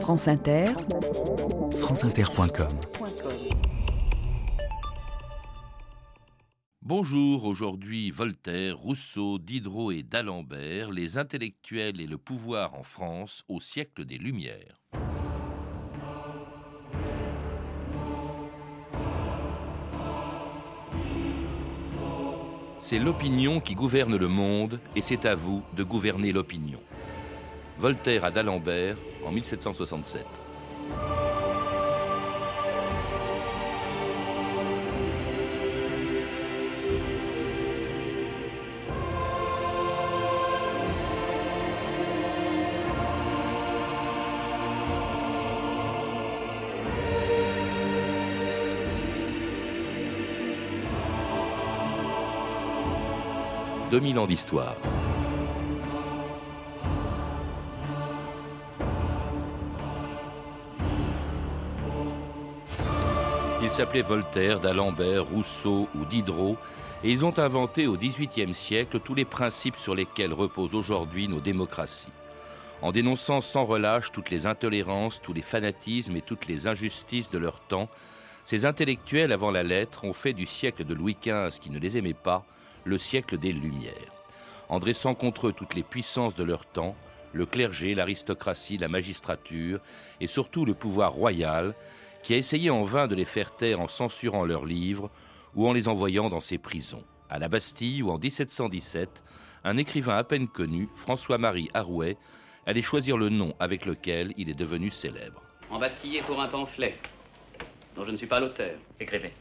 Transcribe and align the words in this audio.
France 0.00 0.28
Inter, 0.28 0.66
franceinter.com 1.72 2.68
Bonjour, 6.82 7.44
aujourd'hui 7.44 8.12
Voltaire, 8.12 8.78
Rousseau, 8.78 9.38
Diderot 9.38 9.90
et 9.90 10.02
d'Alembert, 10.04 10.92
les 10.92 11.18
intellectuels 11.18 12.00
et 12.00 12.06
le 12.06 12.16
pouvoir 12.16 12.74
en 12.74 12.84
France 12.84 13.42
au 13.48 13.58
siècle 13.58 14.04
des 14.04 14.18
Lumières. 14.18 14.82
C'est 22.78 23.00
l'opinion 23.00 23.58
qui 23.58 23.74
gouverne 23.74 24.16
le 24.16 24.28
monde 24.28 24.78
et 24.94 25.02
c'est 25.02 25.24
à 25.26 25.34
vous 25.34 25.64
de 25.76 25.82
gouverner 25.82 26.30
l'opinion. 26.30 26.80
Voltaire 27.78 28.24
à 28.24 28.30
d'Alembert 28.30 28.96
en 29.24 29.32
1767. 29.32 30.26
2000 53.90 54.18
ans 54.18 54.26
d'histoire. 54.26 54.76
Ils 63.66 63.72
s'appelaient 63.72 64.02
Voltaire, 64.02 64.60
d'Alembert, 64.60 65.24
Rousseau 65.24 65.88
ou 65.96 66.04
Diderot, 66.04 66.56
et 67.02 67.10
ils 67.10 67.24
ont 67.24 67.36
inventé 67.36 67.88
au 67.88 67.96
XVIIIe 67.96 68.54
siècle 68.54 69.00
tous 69.00 69.16
les 69.16 69.24
principes 69.24 69.74
sur 69.74 69.96
lesquels 69.96 70.32
reposent 70.32 70.76
aujourd'hui 70.76 71.26
nos 71.26 71.40
démocraties. 71.40 72.12
En 72.80 72.92
dénonçant 72.92 73.40
sans 73.40 73.64
relâche 73.64 74.12
toutes 74.12 74.30
les 74.30 74.46
intolérances, 74.46 75.20
tous 75.20 75.32
les 75.32 75.42
fanatismes 75.42 76.14
et 76.14 76.20
toutes 76.20 76.46
les 76.46 76.68
injustices 76.68 77.32
de 77.32 77.38
leur 77.38 77.58
temps, 77.58 77.88
ces 78.44 78.66
intellectuels 78.66 79.32
avant 79.32 79.50
la 79.50 79.64
lettre 79.64 80.04
ont 80.04 80.12
fait 80.12 80.32
du 80.32 80.46
siècle 80.46 80.84
de 80.84 80.94
Louis 80.94 81.16
XV, 81.20 81.58
qui 81.60 81.70
ne 81.70 81.80
les 81.80 81.98
aimait 81.98 82.14
pas, 82.14 82.46
le 82.84 82.98
siècle 82.98 83.36
des 83.36 83.52
Lumières, 83.52 84.14
en 84.68 84.78
dressant 84.78 85.16
contre 85.16 85.48
eux 85.48 85.52
toutes 85.52 85.74
les 85.74 85.82
puissances 85.82 86.36
de 86.36 86.44
leur 86.44 86.66
temps, 86.66 86.94
le 87.32 87.46
clergé, 87.46 87.96
l'aristocratie, 87.96 88.78
la 88.78 88.86
magistrature, 88.86 89.80
et 90.20 90.28
surtout 90.28 90.64
le 90.64 90.74
pouvoir 90.74 91.14
royal, 91.14 91.74
qui 92.26 92.34
a 92.34 92.38
essayé 92.38 92.70
en 92.70 92.82
vain 92.82 93.06
de 93.06 93.14
les 93.14 93.24
faire 93.24 93.54
taire 93.54 93.78
en 93.78 93.86
censurant 93.86 94.44
leurs 94.44 94.66
livres 94.66 95.12
ou 95.54 95.68
en 95.68 95.72
les 95.72 95.86
envoyant 95.86 96.28
dans 96.28 96.40
ses 96.40 96.58
prisons. 96.58 97.04
À 97.30 97.38
la 97.38 97.46
Bastille, 97.46 98.02
où 98.02 98.10
en 98.10 98.18
1717, 98.18 99.22
un 99.62 99.76
écrivain 99.76 100.16
à 100.16 100.24
peine 100.24 100.48
connu, 100.48 100.88
François-Marie 100.96 101.70
Arouet, 101.72 102.16
allait 102.66 102.82
choisir 102.82 103.16
le 103.16 103.28
nom 103.28 103.54
avec 103.60 103.86
lequel 103.86 104.34
il 104.36 104.50
est 104.50 104.58
devenu 104.58 104.90
célèbre. 104.90 105.40
Embastillé 105.70 106.22
pour 106.22 106.42
un 106.42 106.48
pamphlet, 106.48 106.98
dont 107.94 108.04
je 108.04 108.10
ne 108.10 108.16
suis 108.16 108.26
pas 108.26 108.40
l'auteur. 108.40 108.76
Écrivez. 108.98 109.32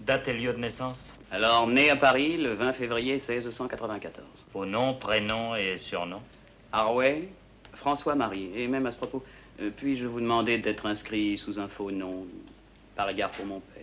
Date 0.00 0.28
et 0.28 0.34
lieu 0.34 0.52
de 0.52 0.58
naissance 0.58 1.10
alors, 1.32 1.66
né 1.66 1.90
à 1.90 1.96
Paris 1.96 2.36
le 2.36 2.52
20 2.54 2.74
février 2.74 3.14
1614. 3.14 4.24
Au 4.54 4.64
nom, 4.64 4.94
prénom 4.94 5.56
et 5.56 5.76
surnom 5.76 6.20
Arouet, 6.70 7.28
François-Marie. 7.74 8.50
Et 8.54 8.68
même 8.68 8.86
à 8.86 8.92
ce 8.92 8.96
propos, 8.96 9.24
euh, 9.60 9.70
puis-je 9.76 10.06
vous 10.06 10.20
demander 10.20 10.58
d'être 10.58 10.86
inscrit 10.86 11.38
sous 11.38 11.58
un 11.58 11.68
faux 11.68 11.90
nom, 11.90 12.26
par 12.94 13.08
égard 13.08 13.30
pour 13.30 13.46
mon 13.46 13.60
père 13.60 13.82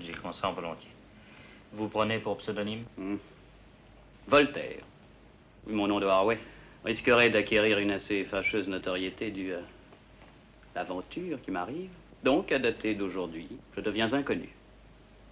J'y 0.00 0.12
consens 0.12 0.52
volontiers. 0.52 0.90
Vous 1.72 1.88
prenez 1.88 2.18
pour 2.18 2.38
pseudonyme 2.38 2.84
hmm. 2.96 3.16
Voltaire. 4.28 4.82
Oui, 5.66 5.74
mon 5.74 5.88
nom 5.88 6.00
de 6.00 6.06
Harouet 6.06 6.38
risquerait 6.84 7.30
d'acquérir 7.30 7.78
une 7.78 7.90
assez 7.90 8.24
fâcheuse 8.24 8.68
notoriété 8.68 9.30
due 9.30 9.54
à 9.54 9.60
l'aventure 10.74 11.40
qui 11.42 11.50
m'arrive. 11.50 11.90
Donc, 12.22 12.52
à 12.52 12.58
dater 12.58 12.94
d'aujourd'hui, 12.94 13.48
je 13.76 13.80
deviens 13.80 14.12
inconnu, 14.12 14.48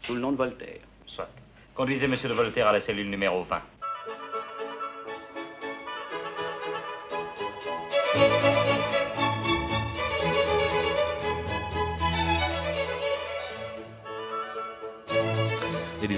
sous 0.02 0.14
le 0.14 0.20
nom 0.20 0.32
de 0.32 0.36
Voltaire. 0.36 0.80
Soit. 1.06 1.28
Conduisez 1.74 2.08
Monsieur 2.08 2.28
de 2.28 2.34
Voltaire 2.34 2.66
à 2.66 2.72
la 2.72 2.80
cellule 2.80 3.08
numéro 3.08 3.44
20. 3.44 3.62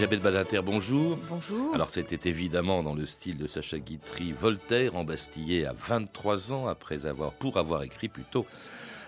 Elisabeth 0.00 0.22
Badinter, 0.22 0.62
bonjour. 0.64 1.18
Bonjour. 1.28 1.74
Alors 1.74 1.90
c'était 1.90 2.26
évidemment 2.26 2.82
dans 2.82 2.94
le 2.94 3.04
style 3.04 3.36
de 3.36 3.46
Sacha 3.46 3.78
Guitry, 3.78 4.32
Voltaire 4.32 4.96
embastillé 4.96 5.66
à 5.66 5.74
23 5.74 6.52
ans 6.54 6.68
après 6.68 7.04
avoir, 7.04 7.32
pour 7.32 7.58
avoir 7.58 7.82
écrit 7.82 8.08
plutôt 8.08 8.46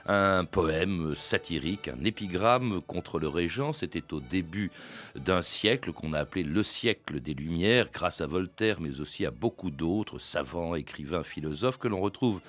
un 0.04 0.44
poème 0.44 1.14
satirique, 1.14 1.88
un 1.88 2.04
épigramme 2.04 2.82
contre 2.86 3.18
le 3.18 3.28
régent. 3.28 3.72
C'était 3.72 4.12
au 4.12 4.20
début 4.20 4.70
d'un 5.16 5.40
siècle 5.40 5.94
qu'on 5.94 6.12
a 6.12 6.18
appelé 6.18 6.44
le 6.44 6.62
siècle 6.62 7.20
des 7.20 7.32
Lumières, 7.32 7.88
grâce 7.90 8.20
à 8.20 8.26
Voltaire, 8.26 8.78
mais 8.78 9.00
aussi 9.00 9.24
à 9.24 9.30
beaucoup 9.30 9.70
d'autres 9.70 10.18
savants, 10.18 10.74
écrivains, 10.74 11.22
philosophes 11.22 11.78
que 11.78 11.88
l'on 11.88 12.02
retrouve 12.02 12.42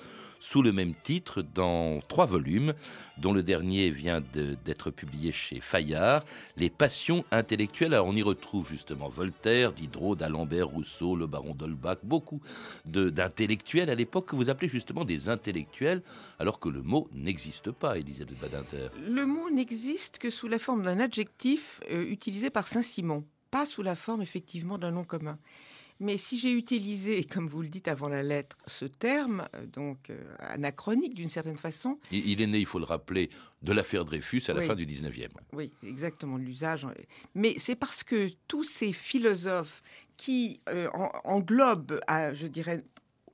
sous 0.44 0.60
le 0.60 0.72
même 0.72 0.92
titre 0.94 1.40
dans 1.40 2.00
trois 2.06 2.26
volumes, 2.26 2.74
dont 3.16 3.32
le 3.32 3.42
dernier 3.42 3.88
vient 3.88 4.22
d'être 4.64 4.90
publié 4.90 5.32
chez 5.32 5.58
Fayard, 5.58 6.22
Les 6.58 6.68
passions 6.68 7.24
intellectuelles. 7.30 7.94
Alors 7.94 8.08
on 8.08 8.14
y 8.14 8.22
retrouve 8.22 8.68
justement 8.68 9.08
Voltaire, 9.08 9.72
Diderot, 9.72 10.16
d'Alembert, 10.16 10.68
Rousseau, 10.68 11.16
le 11.16 11.26
baron 11.26 11.54
d'Holbach, 11.54 11.96
beaucoup 12.02 12.42
d'intellectuels 12.84 13.88
à 13.88 13.94
l'époque 13.94 14.28
que 14.28 14.36
vous 14.36 14.50
appelez 14.50 14.68
justement 14.68 15.06
des 15.06 15.30
intellectuels, 15.30 16.02
alors 16.38 16.60
que 16.60 16.68
le 16.68 16.82
mot 16.82 17.08
n'existe 17.14 17.70
pas, 17.70 17.96
Elisabeth 17.96 18.38
Badinter. 18.38 18.88
Le 19.00 19.24
mot 19.24 19.48
n'existe 19.48 20.18
que 20.18 20.28
sous 20.28 20.46
la 20.46 20.58
forme 20.58 20.82
d'un 20.82 21.00
adjectif 21.00 21.80
euh, 21.90 22.04
utilisé 22.04 22.50
par 22.50 22.68
Saint-Simon, 22.68 23.24
pas 23.50 23.64
sous 23.64 23.82
la 23.82 23.96
forme 23.96 24.20
effectivement 24.20 24.76
d'un 24.76 24.90
nom 24.90 25.04
commun. 25.04 25.38
Mais 26.00 26.16
si 26.16 26.38
j'ai 26.38 26.52
utilisé, 26.52 27.24
comme 27.32 27.48
vous 27.48 27.62
le 27.62 27.68
dites 27.68 27.88
avant 27.88 28.08
la 28.08 28.22
lettre, 28.22 28.58
ce 28.66 28.84
terme, 28.84 29.48
euh, 29.54 29.66
donc 29.66 30.10
euh, 30.10 30.20
anachronique 30.40 31.14
d'une 31.14 31.28
certaine 31.28 31.58
façon. 31.58 31.98
Il, 32.10 32.40
est 32.40 32.46
né, 32.46 32.58
il 32.58 32.66
faut 32.66 32.78
le 32.78 32.84
rappeler, 32.84 33.30
de 33.62 33.72
l'affaire 33.72 34.04
Dreyfus 34.04 34.42
à 34.48 34.54
la 34.54 34.62
fin 34.62 34.74
du 34.74 34.86
19e. 34.86 35.28
Oui, 35.52 35.72
exactement, 35.86 36.36
l'usage. 36.36 36.86
Mais 37.34 37.54
c'est 37.58 37.76
parce 37.76 38.02
que 38.02 38.30
tous 38.48 38.64
ces 38.64 38.92
philosophes 38.92 39.82
qui 40.16 40.60
euh, 40.68 40.88
englobent, 41.24 42.00
je 42.34 42.46
dirais, 42.46 42.82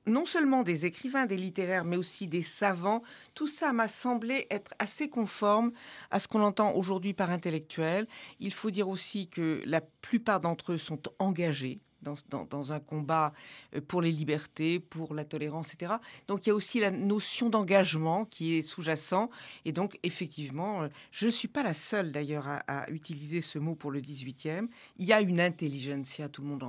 non 0.07 0.25
seulement 0.25 0.63
des 0.63 0.85
écrivains, 0.85 1.25
des 1.25 1.37
littéraires, 1.37 1.85
mais 1.85 1.97
aussi 1.97 2.27
des 2.27 2.41
savants, 2.41 3.03
tout 3.35 3.47
ça 3.47 3.71
m'a 3.73 3.87
semblé 3.87 4.47
être 4.49 4.71
assez 4.79 5.09
conforme 5.09 5.71
à 6.09 6.19
ce 6.19 6.27
qu'on 6.27 6.41
entend 6.41 6.73
aujourd'hui 6.73 7.13
par 7.13 7.29
intellectuel. 7.29 8.07
Il 8.39 8.53
faut 8.53 8.71
dire 8.71 8.89
aussi 8.89 9.27
que 9.27 9.61
la 9.65 9.81
plupart 9.81 10.39
d'entre 10.39 10.73
eux 10.73 10.77
sont 10.77 11.01
engagés 11.19 11.79
dans, 12.01 12.71
un 12.71 12.79
combat 12.79 13.33
euh, 13.75 13.81
pour 13.81 14.01
les 14.01 14.11
libertés, 14.11 14.79
pour 14.79 15.13
la 15.13 15.25
tolérance, 15.25 15.73
etc. 15.73 15.93
Donc 16.27 16.45
il 16.45 16.49
y 16.49 16.51
a 16.51 16.55
aussi 16.55 16.79
la 16.79 16.91
notion 16.91 17.49
d'engagement 17.49 18.25
qui 18.25 18.57
est 18.57 18.61
sous-jacent. 18.61 19.29
Et 19.65 19.71
donc 19.71 19.99
effectivement, 20.03 20.83
euh, 20.83 20.87
je 21.11 21.25
ne 21.25 21.31
suis 21.31 21.47
pas 21.47 21.63
la 21.63 21.73
seule 21.73 22.11
d'ailleurs 22.11 22.47
à, 22.47 22.89
utiliser 22.89 23.41
ce 23.41 23.59
mot 23.59 23.75
pour 23.75 23.91
le 23.91 24.01
18e. 24.01 24.67
Il 24.97 25.05
y 25.05 25.13
a 25.13 25.21
une 25.21 25.39
intelligentsia, 25.39 26.29
tout 26.29 26.41
le 26.41 26.47
monde 26.47 26.63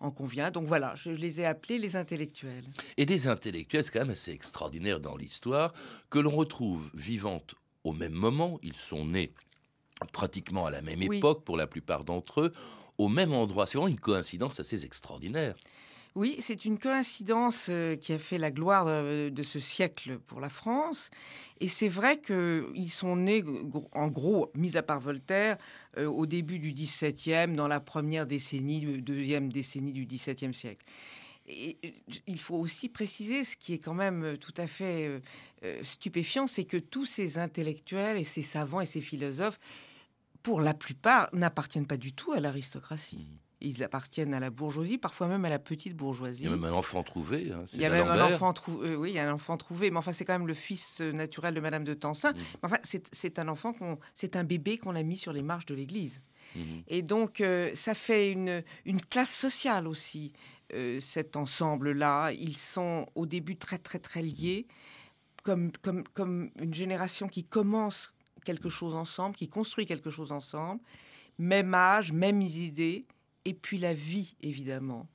en, 0.00 0.10
convient. 0.10 0.50
Donc 0.50 0.66
voilà, 0.66 0.94
je 0.94 1.10
les 1.10 1.40
ai 1.40 1.46
appelés 1.46 1.78
les 1.78 1.96
intellectuels. 1.96 2.64
Et 2.96 3.04
des 3.04 3.26
intellectuels, 3.26 3.84
c'est 3.84 3.90
quand 3.90 4.00
même 4.00 4.10
assez 4.10 4.30
extraordinaire 4.30 5.00
dans 5.00 5.16
l'histoire, 5.16 5.72
que 6.08 6.20
l'on 6.20 6.30
retrouve 6.30 6.90
vivantes 6.94 7.56
au 7.82 7.92
même 7.92 8.12
moment. 8.12 8.60
Ils 8.62 8.76
sont 8.76 9.04
nés 9.04 9.32
pratiquement 10.12 10.66
à 10.66 10.70
la 10.70 10.82
même 10.82 11.02
époque 11.02 11.44
pour 11.44 11.56
la 11.56 11.66
plupart 11.66 12.04
d'entre 12.04 12.42
eux 12.42 12.52
au 12.98 13.08
même 13.08 13.32
endroit. 13.32 13.66
C'est 13.66 13.78
vraiment 13.78 13.88
une 13.88 14.00
coïncidence 14.00 14.60
assez 14.60 14.84
extraordinaire. 14.84 15.54
Oui, 16.14 16.36
c'est 16.40 16.64
une 16.64 16.78
coïncidence 16.78 17.66
euh, 17.68 17.94
qui 17.94 18.12
a 18.12 18.18
fait 18.18 18.38
la 18.38 18.50
gloire 18.50 18.86
euh, 18.88 19.30
de 19.30 19.42
ce 19.44 19.60
siècle 19.60 20.18
pour 20.18 20.40
la 20.40 20.48
France. 20.48 21.10
Et 21.60 21.68
c'est 21.68 21.88
vrai 21.88 22.20
qu'ils 22.20 22.90
sont 22.90 23.14
nés, 23.14 23.44
en 23.92 24.08
gros, 24.08 24.50
mis 24.54 24.76
à 24.76 24.82
part 24.82 24.98
Voltaire, 24.98 25.58
euh, 25.96 26.06
au 26.06 26.26
début 26.26 26.58
du 26.58 26.72
XVIIe, 26.72 27.54
dans 27.54 27.68
la 27.68 27.78
première 27.78 28.26
décennie, 28.26 29.00
deuxième 29.00 29.52
décennie 29.52 29.92
du 29.92 30.06
XVIIe 30.06 30.54
siècle. 30.54 30.84
Et 31.46 31.78
il 32.26 32.40
faut 32.40 32.56
aussi 32.56 32.88
préciser 32.88 33.44
ce 33.44 33.56
qui 33.56 33.72
est 33.72 33.78
quand 33.78 33.94
même 33.94 34.36
tout 34.38 34.52
à 34.58 34.66
fait 34.66 35.22
stupéfiant, 35.82 36.46
c'est 36.46 36.64
que 36.64 36.76
tous 36.76 37.06
ces 37.06 37.38
intellectuels 37.38 38.18
et 38.18 38.24
ces 38.24 38.42
savants 38.42 38.82
et 38.82 38.86
ces 38.86 39.00
philosophes 39.00 39.58
pour 40.48 40.62
la 40.62 40.72
plupart, 40.72 41.28
n'appartiennent 41.34 41.86
pas 41.86 41.98
du 41.98 42.14
tout 42.14 42.32
à 42.32 42.40
l'aristocratie. 42.40 43.26
Ils 43.60 43.82
appartiennent 43.82 44.32
à 44.32 44.40
la 44.40 44.48
bourgeoisie, 44.48 44.96
parfois 44.96 45.26
même 45.28 45.44
à 45.44 45.50
la 45.50 45.58
petite 45.58 45.94
bourgeoisie. 45.94 46.44
Il 46.44 46.50
y 46.50 46.52
a 46.52 46.56
même 46.56 46.64
un 46.64 46.72
enfant 46.72 47.02
trouvé. 47.02 47.52
hein, 47.52 47.64
Il 47.74 47.80
y 47.80 47.84
a 47.84 47.90
même 47.90 48.08
un 48.08 48.24
enfant 48.24 48.54
trouvé. 48.54 48.96
oui, 48.96 49.10
il 49.10 49.14
y 49.16 49.18
a 49.18 49.28
un 49.28 49.32
enfant 49.34 49.58
trouvé, 49.58 49.90
mais 49.90 49.98
enfin, 49.98 50.12
c'est 50.12 50.24
quand 50.24 50.32
même 50.38 50.46
le 50.46 50.54
fils 50.54 51.02
euh, 51.02 51.12
naturel 51.12 51.52
de 51.52 51.60
Madame 51.60 51.84
de 51.84 51.92
Tencin. 51.92 52.32
Mm. 52.32 52.36
Mais 52.36 52.42
Enfin, 52.62 52.76
c'est 53.12 53.38
un 53.38 53.48
enfant 53.48 53.74
qu'on, 53.74 53.98
c'est 54.14 54.36
un 54.36 54.44
bébé 54.44 54.78
qu'on 54.78 54.96
a 54.96 55.02
mis 55.02 55.18
sur 55.18 55.34
les 55.34 55.42
marches 55.42 55.66
de 55.66 55.74
l'église. 55.74 56.22
Mhm. 56.56 56.82
Et 56.86 57.02
donc, 57.02 57.42
euh, 57.42 57.70
ça 57.74 57.94
fait 57.94 58.30
une, 58.32 58.62
une 58.86 59.02
classe 59.02 59.34
sociale 59.34 59.86
aussi, 59.86 60.32
euh, 60.72 60.98
cet 61.00 61.36
ensemble-là. 61.36 62.30
Ils 62.32 62.56
sont 62.56 63.06
au 63.16 63.26
début 63.26 63.56
très, 63.58 63.76
très, 63.78 63.98
très 63.98 64.22
liés, 64.22 64.66
comme, 65.42 65.72
comme, 65.82 66.04
comme 66.14 66.50
une 66.58 66.72
génération 66.72 67.28
qui 67.28 67.44
commence 67.44 68.14
quelque 68.48 68.70
chose 68.70 68.94
ensemble, 68.94 69.36
qui 69.36 69.46
construit 69.50 69.84
quelque 69.84 70.08
chose 70.08 70.32
ensemble, 70.32 70.80
même 71.38 71.74
âge, 71.74 72.12
mêmes 72.12 72.40
idées, 72.40 73.04
et 73.44 73.52
puis 73.52 73.76
la 73.76 73.92
vie, 73.92 74.36
évidemment, 74.40 75.06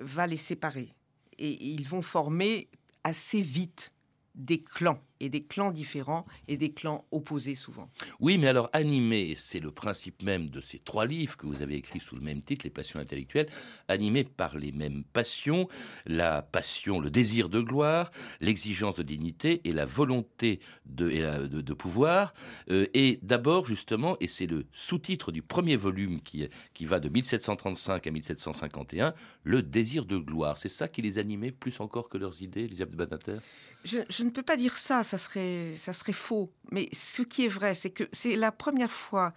va 0.00 0.26
les 0.26 0.36
séparer. 0.36 0.92
Et 1.38 1.52
ils 1.72 1.86
vont 1.86 2.02
former 2.02 2.68
assez 3.04 3.40
vite 3.40 3.92
des 4.34 4.60
clans, 4.60 5.00
et 5.20 5.28
des 5.28 5.44
clans 5.44 5.70
différents, 5.70 6.26
et 6.48 6.56
des 6.56 6.72
clans 6.72 7.04
opposés 7.10 7.54
souvent. 7.54 7.88
Oui, 8.20 8.36
mais 8.38 8.48
alors 8.48 8.68
animé, 8.72 9.34
c'est 9.36 9.60
le 9.60 9.70
principe 9.70 10.22
même 10.22 10.48
de 10.50 10.60
ces 10.60 10.78
trois 10.78 11.06
livres 11.06 11.36
que 11.36 11.46
vous 11.46 11.62
avez 11.62 11.76
écrits 11.76 12.00
sous 12.00 12.14
le 12.16 12.20
même 12.22 12.42
titre, 12.42 12.64
Les 12.64 12.70
passions 12.70 12.98
intellectuelles, 13.00 13.48
animés 13.88 14.24
par 14.24 14.56
les 14.56 14.72
mêmes 14.72 15.04
passions, 15.12 15.68
la 16.06 16.42
passion, 16.42 17.00
le 17.00 17.10
désir 17.10 17.48
de 17.48 17.60
gloire, 17.60 18.10
l'exigence 18.40 18.96
de 18.96 19.02
dignité 19.02 19.60
et 19.64 19.72
la 19.72 19.84
volonté 19.86 20.60
de, 20.86 21.10
et 21.10 21.20
la- 21.22 21.46
de- 21.46 21.60
de 21.60 21.74
pouvoir. 21.74 22.34
Euh, 22.70 22.86
et 22.94 23.18
d'abord, 23.22 23.66
justement, 23.66 24.16
et 24.20 24.28
c'est 24.28 24.46
le 24.46 24.66
sous-titre 24.72 25.30
du 25.32 25.42
premier 25.42 25.76
volume 25.76 26.20
qui, 26.22 26.48
qui 26.72 26.86
va 26.86 26.98
de 27.00 27.08
1735 27.08 28.06
à 28.06 28.10
1751, 28.10 29.14
le 29.44 29.62
désir 29.62 30.04
de 30.06 30.18
gloire. 30.18 30.58
C'est 30.58 30.68
ça 30.68 30.88
qui 30.88 31.02
les 31.02 31.18
animait 31.18 31.52
plus 31.52 31.78
encore 31.80 32.08
que 32.08 32.18
leurs 32.18 32.42
idées, 32.42 32.64
Elisabeth 32.64 32.96
Badinter? 32.96 33.36
Je, 33.84 33.98
je 34.08 34.22
ne 34.24 34.30
peux 34.30 34.42
pas 34.42 34.56
dire 34.56 34.76
ça, 34.76 35.03
ça 35.04 35.18
serait, 35.18 35.74
ça 35.76 35.92
serait 35.92 36.12
faux. 36.12 36.50
Mais 36.72 36.88
ce 36.92 37.22
qui 37.22 37.44
est 37.44 37.48
vrai, 37.48 37.76
c'est 37.76 37.90
que 37.90 38.04
c'est 38.12 38.34
la 38.34 38.50
première 38.50 38.90
fois 38.90 39.32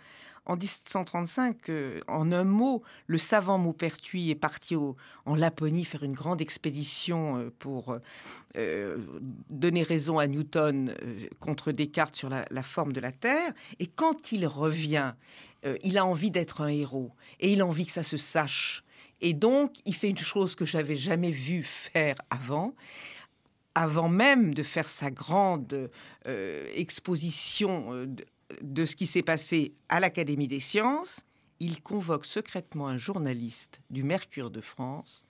en 0.47 0.55
1735 0.55 1.59
que, 1.59 2.01
en 2.07 2.31
un 2.31 2.45
mot, 2.45 2.81
le 3.05 3.17
savant 3.17 3.57
Maupertuis 3.57 4.31
est 4.31 4.35
parti 4.35 4.75
en 4.75 5.35
Laponie 5.35 5.83
faire 5.83 6.03
une 6.03 6.13
grande 6.13 6.41
expédition 6.41 7.37
euh, 7.37 7.53
pour 7.59 7.91
euh, 7.91 7.99
euh, 8.57 8.97
donner 9.49 9.83
raison 9.83 10.19
à 10.19 10.27
Newton 10.27 10.95
contre 11.39 11.73
Descartes 11.73 12.15
sur 12.15 12.29
la, 12.29 12.45
la 12.49 12.63
forme 12.63 12.93
de 12.93 13.01
la 13.01 13.11
Terre. 13.11 13.51
Et 13.79 13.87
quand 13.87 14.31
il 14.31 14.47
revient, 14.47 15.13
il 15.83 15.97
a 15.97 16.05
envie 16.05 16.31
d'être 16.31 16.61
un 16.61 16.69
héros 16.69 17.11
et 17.41 17.51
il 17.51 17.61
a 17.61 17.65
envie 17.65 17.85
que 17.85 17.91
ça 17.91 18.03
se 18.03 18.15
sache. 18.15 18.83
Et 19.19 19.33
donc, 19.33 19.73
il 19.85 19.95
fait 19.95 20.09
une 20.09 20.17
chose 20.17 20.55
que 20.55 20.65
j'avais 20.65 20.95
jamais 20.95 21.31
vu 21.31 21.63
faire 21.63 22.15
avant 22.29 22.73
avant 23.77 24.09
même 24.09 24.55
de 24.55 24.63
faire 24.63 24.89
sa 24.89 25.11
grande 25.11 25.91
euh, 26.27 26.67
exposition 26.73 27.93
euh, 27.93 28.07
de, 28.63 28.85
ce 28.85 28.95
qui 28.95 29.05
s'est 29.05 29.21
passé 29.21 29.75
à 29.87 29.99
l'Académie 29.99 30.47
des 30.47 30.59
sciences, 30.59 31.21
il 31.59 31.83
convoque 31.83 32.25
secrètement 32.25 32.87
un 32.87 32.97
journaliste 32.97 33.81
du 33.91 34.01
Mercure 34.01 34.49
de 34.49 34.61
France 34.61 35.23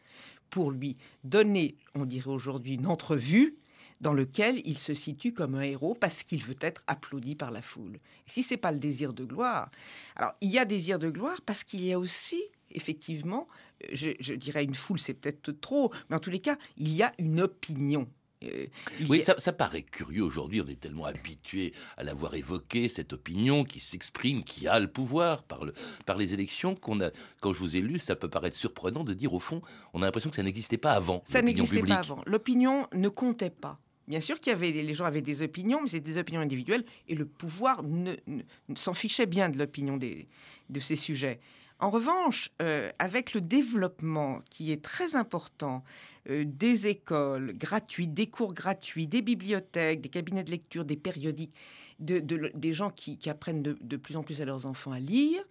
pour 0.49 0.71
lui 0.71 0.95
donner, 1.25 1.75
on 1.93 2.05
dirait 2.05 2.29
aujourd'hui, 2.29 2.75
une 2.75 2.87
entrevue 2.87 3.57
dans 3.99 4.13
lequel 4.13 4.61
il 4.63 4.77
se 4.77 4.93
situe 4.93 5.33
comme 5.33 5.55
un 5.55 5.63
héros 5.63 5.95
parce 5.95 6.23
qu'il 6.23 6.41
veut 6.41 6.55
être 6.61 6.83
applaudi 6.87 7.35
par 7.35 7.51
la 7.51 7.61
foule. 7.61 7.95
Et 7.95 8.29
si 8.29 8.43
c'est 8.43 8.55
pas 8.55 8.71
le 8.71 8.79
désir 8.79 9.11
de 9.11 9.25
gloire, 9.25 9.69
alors 10.15 10.31
il 10.39 10.51
y 10.51 10.57
a 10.57 10.63
désir 10.63 10.99
de 10.99 11.09
gloire 11.09 11.41
parce 11.45 11.65
qu'il 11.65 11.83
y 11.83 11.91
a 11.91 11.99
aussi 11.99 12.41
effectivement, 12.71 13.47
je 13.91 14.33
dirais 14.33 14.63
une 14.63 14.75
foule, 14.75 14.99
c'est 14.99 15.13
peut-être 15.13 15.51
trop, 15.51 15.91
mais 16.09 16.15
en 16.15 16.19
tous 16.19 16.29
les 16.29 16.39
cas, 16.39 16.57
il 16.77 16.93
y 16.93 17.03
a 17.03 17.13
une 17.17 17.41
opinion. 17.41 18.07
Euh, 18.43 18.67
Oui, 19.09 19.19
a- 19.21 19.23
ça, 19.23 19.35
ça 19.39 19.51
paraît 19.53 19.81
curieux 19.83 20.23
aujourd'hui. 20.23 20.61
On 20.61 20.67
est 20.67 20.79
tellement 20.79 21.05
habitué 21.05 21.73
à 21.97 22.03
l'avoir 22.03 22.35
évoqué, 22.35 22.87
cette 22.89 23.13
opinion 23.13 23.63
qui 23.63 23.79
s'exprime, 23.79 24.43
qui 24.43 24.67
a 24.67 24.79
le 24.79 24.87
pouvoir 24.87 25.43
par, 25.43 25.65
le, 25.65 25.73
par 26.05 26.17
les 26.17 26.33
élections, 26.33 26.75
qu'on 26.75 27.01
a. 27.01 27.09
Quand 27.41 27.53
je 27.53 27.59
vous 27.59 27.75
ai 27.75 27.81
lu, 27.81 27.97
ça 27.99 28.15
peut 28.15 28.29
paraître 28.29 28.55
surprenant 28.55 29.03
de 29.03 29.13
dire 29.13 29.33
au 29.33 29.39
fond, 29.39 29.61
on 29.93 30.01
a 30.01 30.05
l'impression 30.05 30.29
que 30.29 30.35
ça 30.35 30.43
n'existait 30.43 30.77
pas 30.77 30.91
avant. 30.91 31.23
Ça 31.27 31.41
n'existait 31.41 31.81
pas 31.81 31.95
avant. 31.95 32.21
L'opinion 32.27 32.87
ne 32.93 33.09
comptait 33.09 33.49
pas. 33.49 33.79
Bien 34.07 34.21
sûr 34.21 34.39
qu'il 34.39 34.51
y 34.51 34.55
avait 34.55 34.71
les 34.71 34.93
gens 34.93 35.03
avaient 35.03 35.21
des 35.21 35.41
opinions, 35.41 35.81
mais 35.81 35.89
c'était 35.89 36.11
des 36.11 36.17
opinions 36.17 36.39
individuelles 36.39 36.85
et 37.09 37.15
le 37.15 37.25
pouvoir 37.25 37.83
ne, 37.83 38.15
ne- 38.27 38.41
ne 38.69 38.75
s'en 38.75 38.93
fichait 38.93 39.25
bien 39.25 39.49
de 39.49 39.57
l'opinion 39.57 39.97
de 39.97 40.79
ces 40.79 40.95
sujets. 40.95 41.39
En 41.79 41.89
revanche, 41.91 42.49
euh, 42.61 42.89
avec 42.97 43.33
le 43.33 43.41
développement 43.41 44.41
qui 44.49 44.71
est 44.71 44.81
très 44.83 45.15
important 45.15 45.83
euh, 46.29 46.43
des 46.45 46.87
écoles 46.87 47.53
gratuites, 47.55 48.13
des 48.15 48.27
cours 48.27 48.53
gratuits, 48.53 49.05
des 49.07 49.21
bibliothèques, 49.21 50.01
des 50.01 50.09
cabinets 50.09 50.43
de 50.43 50.49
lecture, 50.51 50.85
des 50.85 50.97
périodiques, 50.97 51.53
de- 51.99 52.19
de- 52.19 52.51
des 52.55 52.73
gens 52.73 52.89
qui, 52.89 53.17
qui 53.17 53.29
apprennent 53.29 53.61
de, 53.61 53.77
de 53.79 53.97
plus 53.97 54.17
en 54.17 54.23
plus 54.23 54.41
à 54.41 54.45
leurs 54.45 54.65
enfants 54.65 54.91
à 54.91 54.99
lire, 54.99 55.41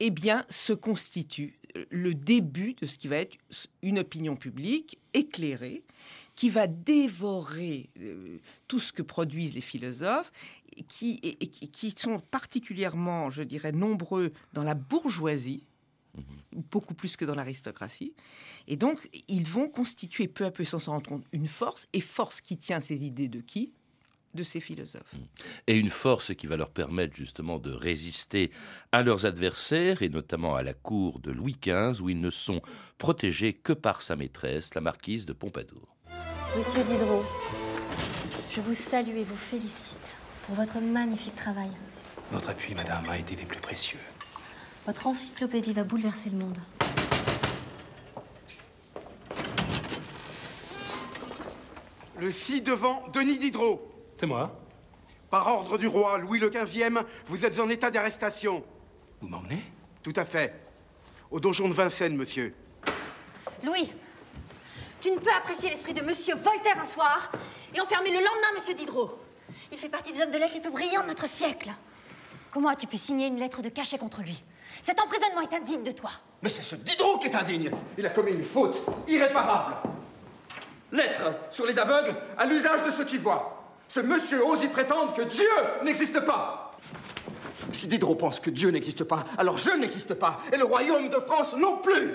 eh 0.00 0.10
bien, 0.10 0.44
se 0.50 0.74
constitue 0.74 1.58
euh, 1.76 1.84
le 1.90 2.12
début 2.14 2.74
de 2.74 2.86
ce 2.86 2.98
qui 2.98 3.08
va 3.08 3.16
être 3.16 3.36
une 3.82 3.98
opinion 3.98 4.36
publique 4.36 4.98
éclairée, 5.14 5.82
qui 6.34 6.50
va 6.50 6.66
dévorer 6.66 7.90
euh, 8.00 8.38
tout 8.68 8.80
ce 8.80 8.92
que 8.92 9.02
produisent 9.02 9.54
les 9.54 9.60
philosophes, 9.60 10.32
qui, 10.88 11.20
et- 11.22 11.44
et 11.44 11.46
qui- 11.48 11.68
qui 11.68 11.94
sont 11.96 12.18
particulièrement, 12.18 13.30
je 13.30 13.42
dirais, 13.42 13.72
nombreux 13.72 14.32
dans 14.54 14.62
la 14.64 14.74
bourgeoisie, 14.74 15.64
beaucoup 16.52 16.94
plus 16.94 17.16
que 17.16 17.24
dans 17.24 17.34
l'aristocratie. 17.34 18.14
Et 18.68 18.76
donc, 18.76 19.08
ils 19.28 19.46
vont 19.46 19.68
constituer 19.68 20.28
peu 20.28 20.44
à 20.46 20.50
peu, 20.50 20.64
sans 20.64 20.78
s'en 20.78 20.92
rendre 20.92 21.08
compte, 21.08 21.24
une 21.32 21.46
force, 21.46 21.86
et 21.92 22.00
force 22.00 22.40
qui 22.40 22.56
tient 22.56 22.80
ces 22.80 23.04
idées 23.04 23.28
de 23.28 23.40
qui? 23.40 23.72
De 24.34 24.42
ces 24.42 24.60
philosophes. 24.60 25.14
Et 25.66 25.76
une 25.76 25.90
force 25.90 26.34
qui 26.34 26.46
va 26.46 26.56
leur 26.56 26.70
permettre 26.70 27.14
justement 27.14 27.58
de 27.58 27.70
résister 27.70 28.50
à 28.90 29.02
leurs 29.02 29.26
adversaires, 29.26 30.00
et 30.00 30.08
notamment 30.08 30.54
à 30.54 30.62
la 30.62 30.72
cour 30.72 31.18
de 31.18 31.30
Louis 31.30 31.56
XV, 31.62 32.00
où 32.02 32.08
ils 32.08 32.20
ne 32.20 32.30
sont 32.30 32.62
protégés 32.96 33.52
que 33.52 33.74
par 33.74 34.00
sa 34.00 34.16
maîtresse, 34.16 34.74
la 34.74 34.80
marquise 34.80 35.26
de 35.26 35.34
Pompadour. 35.34 35.94
Monsieur 36.56 36.84
Diderot, 36.84 37.24
je 38.50 38.60
vous 38.60 38.74
salue 38.74 39.16
et 39.16 39.24
vous 39.24 39.36
félicite 39.36 40.16
pour 40.46 40.54
votre 40.54 40.78
magnifique 40.80 41.34
travail. 41.34 41.70
Votre 42.30 42.50
appui, 42.50 42.74
madame, 42.74 43.08
a 43.08 43.18
été 43.18 43.34
des 43.34 43.44
plus 43.44 43.60
précieux. 43.60 43.98
Votre 44.86 45.06
encyclopédie 45.06 45.72
va 45.72 45.84
bouleverser 45.84 46.30
le 46.30 46.38
monde. 46.38 46.58
Le 52.18 52.30
ci-devant 52.30 53.08
Denis 53.12 53.38
Diderot. 53.38 53.90
C'est 54.18 54.26
moi 54.26 54.60
Par 55.30 55.46
ordre 55.48 55.78
du 55.78 55.86
roi 55.86 56.18
Louis 56.18 56.38
le 56.38 56.50
XVe, 56.50 57.04
vous 57.26 57.44
êtes 57.44 57.58
en 57.58 57.68
état 57.68 57.90
d'arrestation. 57.90 58.62
Vous 59.20 59.28
m'emmenez? 59.28 59.62
Tout 60.02 60.12
à 60.16 60.24
fait. 60.24 60.54
Au 61.30 61.40
donjon 61.40 61.68
de 61.68 61.74
Vincennes, 61.74 62.16
monsieur. 62.16 62.54
Louis, 63.64 63.90
tu 65.02 65.10
ne 65.10 65.16
peux 65.16 65.32
apprécier 65.36 65.68
l'esprit 65.68 65.94
de 65.94 66.00
Monsieur 66.00 66.36
Voltaire 66.36 66.78
un 66.80 66.84
soir 66.84 67.32
et 67.74 67.80
enfermer 67.80 68.10
le 68.10 68.18
lendemain 68.18 68.52
Monsieur 68.56 68.72
Diderot. 68.72 69.18
Il 69.72 69.76
fait 69.76 69.88
partie 69.88 70.12
des 70.12 70.22
hommes 70.22 70.30
de 70.30 70.38
lettres 70.38 70.54
les 70.54 70.60
plus 70.60 70.70
brillants 70.70 71.02
de 71.02 71.08
notre 71.08 71.26
siècle. 71.26 71.72
Comment 72.52 72.68
as-tu 72.68 72.86
pu 72.86 72.96
signer 72.96 73.26
une 73.26 73.36
lettre 73.36 73.62
de 73.62 73.68
cachet 73.68 73.98
contre 73.98 74.22
lui? 74.22 74.44
Cet 74.80 75.00
emprisonnement 75.00 75.40
est 75.40 75.52
indigne 75.54 75.82
de 75.82 75.90
toi. 75.90 76.10
Mais 76.40 76.48
c'est 76.48 76.62
ce 76.62 76.76
Diderot 76.76 77.18
qui 77.18 77.26
est 77.26 77.34
indigne. 77.34 77.72
Il 77.98 78.06
a 78.06 78.10
commis 78.10 78.30
une 78.30 78.44
faute 78.44 78.80
irréparable. 79.08 79.74
Lettre 80.92 81.34
sur 81.50 81.66
les 81.66 81.80
aveugles 81.80 82.14
à 82.38 82.46
l'usage 82.46 82.84
de 82.84 82.90
ceux 82.92 83.04
qui 83.04 83.18
voient. 83.18 83.74
Ce 83.88 83.98
monsieur 83.98 84.44
ose 84.46 84.62
y 84.62 84.68
prétendre 84.68 85.14
que 85.14 85.22
Dieu 85.22 85.50
n'existe 85.82 86.20
pas. 86.20 86.76
Si 87.72 87.88
Diderot 87.88 88.14
pense 88.14 88.38
que 88.38 88.50
Dieu 88.50 88.70
n'existe 88.70 89.02
pas, 89.02 89.24
alors 89.36 89.58
je 89.58 89.70
n'existe 89.70 90.14
pas, 90.14 90.40
et 90.52 90.56
le 90.56 90.64
royaume 90.64 91.08
de 91.08 91.18
France 91.18 91.54
non 91.56 91.78
plus. 91.78 92.14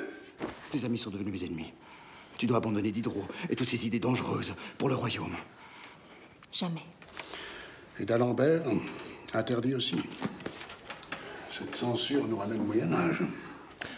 Tes 0.70 0.86
amis 0.86 0.98
sont 0.98 1.10
devenus 1.10 1.42
mes 1.42 1.48
ennemis. 1.48 1.74
Tu 2.38 2.46
dois 2.46 2.58
abandonner 2.58 2.92
Diderot 2.92 3.28
et 3.50 3.56
toutes 3.56 3.70
ces 3.70 3.88
idées 3.88 4.00
dangereuses 4.00 4.54
pour 4.78 4.90
le 4.90 4.96
royaume. 4.96 5.36
Jamais. 6.52 6.86
Et 8.00 8.06
d'Alembert, 8.06 8.64
interdit 9.34 9.76
aussi. 9.76 9.96
Cette 11.50 11.76
censure 11.76 12.28
nous 12.28 12.38
ramène 12.38 12.62
au 12.62 12.66
Moyen-Âge. 12.66 13.24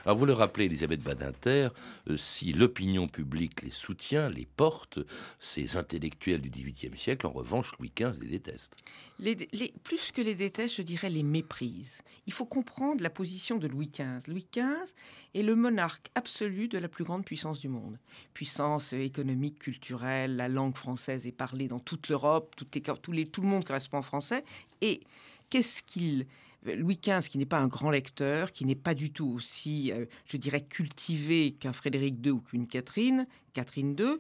Alors 0.05 0.17
vous 0.17 0.25
le 0.25 0.34
rappelez, 0.34 0.65
Elisabeth 0.65 1.01
Badinter, 1.01 1.69
euh, 2.10 2.17
si 2.17 2.53
l'opinion 2.53 3.08
publique 3.08 3.62
les 3.62 3.72
soutient, 3.72 4.29
les 4.29 4.46
porte, 4.46 5.00
ces 5.39 5.77
intellectuels 5.77 6.41
du 6.41 6.50
XVIIIe 6.50 6.96
siècle, 6.96 7.27
en 7.27 7.31
revanche, 7.31 7.74
Louis 7.79 7.91
XV 7.96 8.19
les 8.22 8.27
déteste. 8.27 8.75
Les, 9.19 9.36
plus 9.84 10.12
que 10.13 10.22
les 10.22 10.34
déteste, 10.34 10.77
je 10.77 10.81
dirais 10.81 11.10
les 11.10 11.24
méprise. 11.24 12.01
Il 12.25 12.31
faut 12.31 12.46
comprendre 12.46 13.03
la 13.03 13.10
position 13.10 13.58
de 13.58 13.67
Louis 13.67 13.91
XV. 13.93 14.31
Louis 14.31 14.48
XV 14.53 14.93
est 15.36 15.43
le 15.43 15.55
monarque 15.55 16.10
absolu 16.15 16.69
de 16.69 16.77
la 16.77 16.88
plus 16.88 17.03
grande 17.03 17.25
puissance 17.25 17.60
du 17.60 17.67
monde. 17.67 17.98
Puissance 18.34 18.93
économique, 18.93 19.60
culturelle, 19.60 20.38
la 20.38 20.48
langue 20.48 20.75
française 20.75 21.27
est 21.27 21.34
parlée 21.34 21.67
dans 21.67 21.79
toute 21.79 22.08
l'Europe, 22.08 22.55
tout, 22.55 22.65
tout 22.65 23.41
le 23.41 23.48
monde 23.48 23.65
correspond 23.65 23.98
en 23.98 24.03
français. 24.03 24.46
Et 24.81 25.01
qu'est-ce 25.50 25.84
qu'il 25.84 26.25
Louis 26.66 27.00
XV, 27.01 27.30
qui 27.30 27.38
n'est 27.38 27.46
pas 27.46 27.60
un 27.60 27.68
grand 27.68 27.89
lecteur, 27.89 28.51
qui 28.51 28.66
n'est 28.66 28.75
pas 28.75 28.94
du 28.94 29.12
tout 29.12 29.28
aussi, 29.28 29.92
euh, 29.92 30.06
je 30.25 30.38
dirais, 30.38 30.62
cultivé 30.62 31.51
qu'un 31.54 31.74
Frédéric 31.74 32.16
II 32.25 32.32
ou 32.32 32.42
qu'une 32.42 32.68
Catherine, 32.68 33.28
Catherine 33.54 33.96
II, 33.98 34.18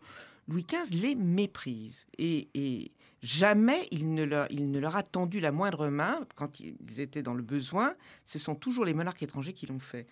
Louis 0.47 0.65
XV 0.65 1.01
les 1.01 1.15
méprise. 1.15 2.07
Et, 2.17 2.91
jamais 3.21 3.87
il 3.91 4.13
ne, 4.13 4.23
leur, 4.23 4.95
a 4.95 5.03
tendu 5.03 5.41
la 5.41 5.51
moindre 5.51 5.89
main 5.89 6.25
quand 6.35 6.61
ils 6.61 7.01
étaient 7.01 7.21
dans 7.21 7.33
le 7.33 7.43
besoin. 7.43 7.95
Ce 8.25 8.39
sont 8.39 8.55
toujours 8.55 8.85
les 8.85 8.93
monarques 8.93 9.21
étrangers 9.21 9.53
qui 9.53 9.67
l'ont 9.67 9.79
fait. 9.79 10.07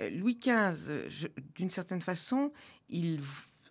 Euh, 0.00 0.10
Louis 0.10 0.38
XV, 0.40 1.08
d'une 1.54 1.70
certaine 1.70 2.02
façon, 2.02 2.52
il 2.90 3.20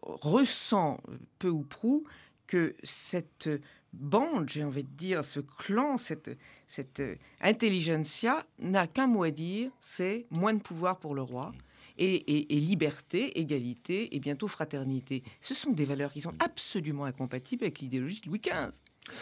ressent 0.02 1.02
peu 1.38 1.50
ou 1.50 1.64
prou 1.64 2.06
que 2.48 2.76
cette 2.82 3.50
bande, 3.94 4.50
j'ai 4.50 4.64
envie 4.64 4.84
de 4.84 4.90
dire, 4.90 5.24
ce 5.24 5.40
clan, 5.40 5.98
cette, 5.98 6.30
cette 6.68 7.02
intelligentsia 7.42 8.46
n'a 8.60 8.88
qu'un 8.88 9.08
mot 9.08 9.24
à 9.24 9.32
dire, 9.32 9.72
c'est 9.82 10.28
moins 10.32 10.54
de 10.54 10.62
pouvoir 10.62 11.00
pour 11.00 11.16
le 11.16 11.22
roi. 11.22 11.54
Et, 12.00 12.46
liberté, 12.52 13.40
égalité 13.40 14.16
et 14.16 14.20
bientôt 14.20 14.48
fraternité. 14.48 15.24
Ce 15.42 15.56
sont 15.56 15.72
des 15.72 15.86
valeurs 15.86 16.14
qui 16.14 16.22
sont 16.22 16.34
absolument 16.38 17.06
incompatibles 17.06 17.64
avec 17.64 17.80
l'idéologie 17.80 18.22
de 18.22 18.28
Louis 18.28 18.40
XV. 18.40 18.80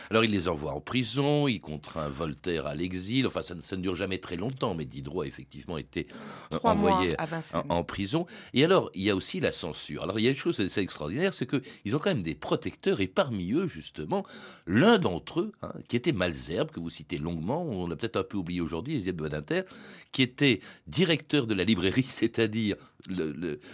Alors 0.09 0.23
il 0.23 0.31
les 0.31 0.47
envoie 0.47 0.73
en 0.73 0.81
prison, 0.81 1.47
il 1.47 1.59
contraint 1.59 2.09
Voltaire 2.09 2.67
à 2.67 2.75
l'exil, 2.75 3.27
enfin 3.27 3.41
ça, 3.41 3.55
ne 3.55 3.81
dure 3.81 3.95
jamais 3.95 4.19
très 4.19 4.35
longtemps, 4.35 4.75
mais 4.75 4.85
Diderot 4.85 5.21
a 5.21 5.27
effectivement 5.27 5.77
été 5.77 6.07
euh, 6.53 6.59
envoyé 6.63 7.15
en, 7.69 7.83
prison. 7.83 8.25
Et 8.53 8.63
alors 8.63 8.89
il 8.93 9.03
y 9.03 9.09
a 9.09 9.15
aussi 9.15 9.39
la 9.39 9.51
censure. 9.51 10.03
Alors 10.03 10.19
il 10.19 10.23
y 10.23 10.27
a 10.27 10.31
une 10.31 10.35
chose 10.35 10.59
assez 10.59 10.81
extraordinaire, 10.81 11.33
c'est 11.33 11.47
qu'ils 11.49 11.95
ont 11.95 11.99
quand 11.99 12.09
même 12.09 12.23
des 12.23 12.35
protecteurs, 12.35 13.01
et 13.01 13.07
parmi 13.07 13.51
eux 13.53 13.67
justement, 13.67 14.25
l'un 14.65 14.97
d'entre 14.97 15.41
eux, 15.41 15.51
hein, 15.61 15.73
qui 15.87 15.95
était 15.95 16.11
Malzerbe, 16.11 16.71
que 16.71 16.79
vous 16.79 16.89
citez 16.89 17.17
longuement, 17.17 17.63
on 17.63 17.87
l'a 17.87 17.95
peut-être 17.95 18.17
un 18.17 18.23
peu 18.23 18.37
oublié 18.37 18.61
aujourd'hui, 18.61 18.95
Elisabeth 18.95 19.21
Badinter, 19.21 19.61
qui 20.11 20.21
était 20.21 20.61
directeur 20.87 21.47
de 21.47 21.53
la 21.53 21.63
librairie, 21.63 22.05
c'est-à-dire 22.07 22.75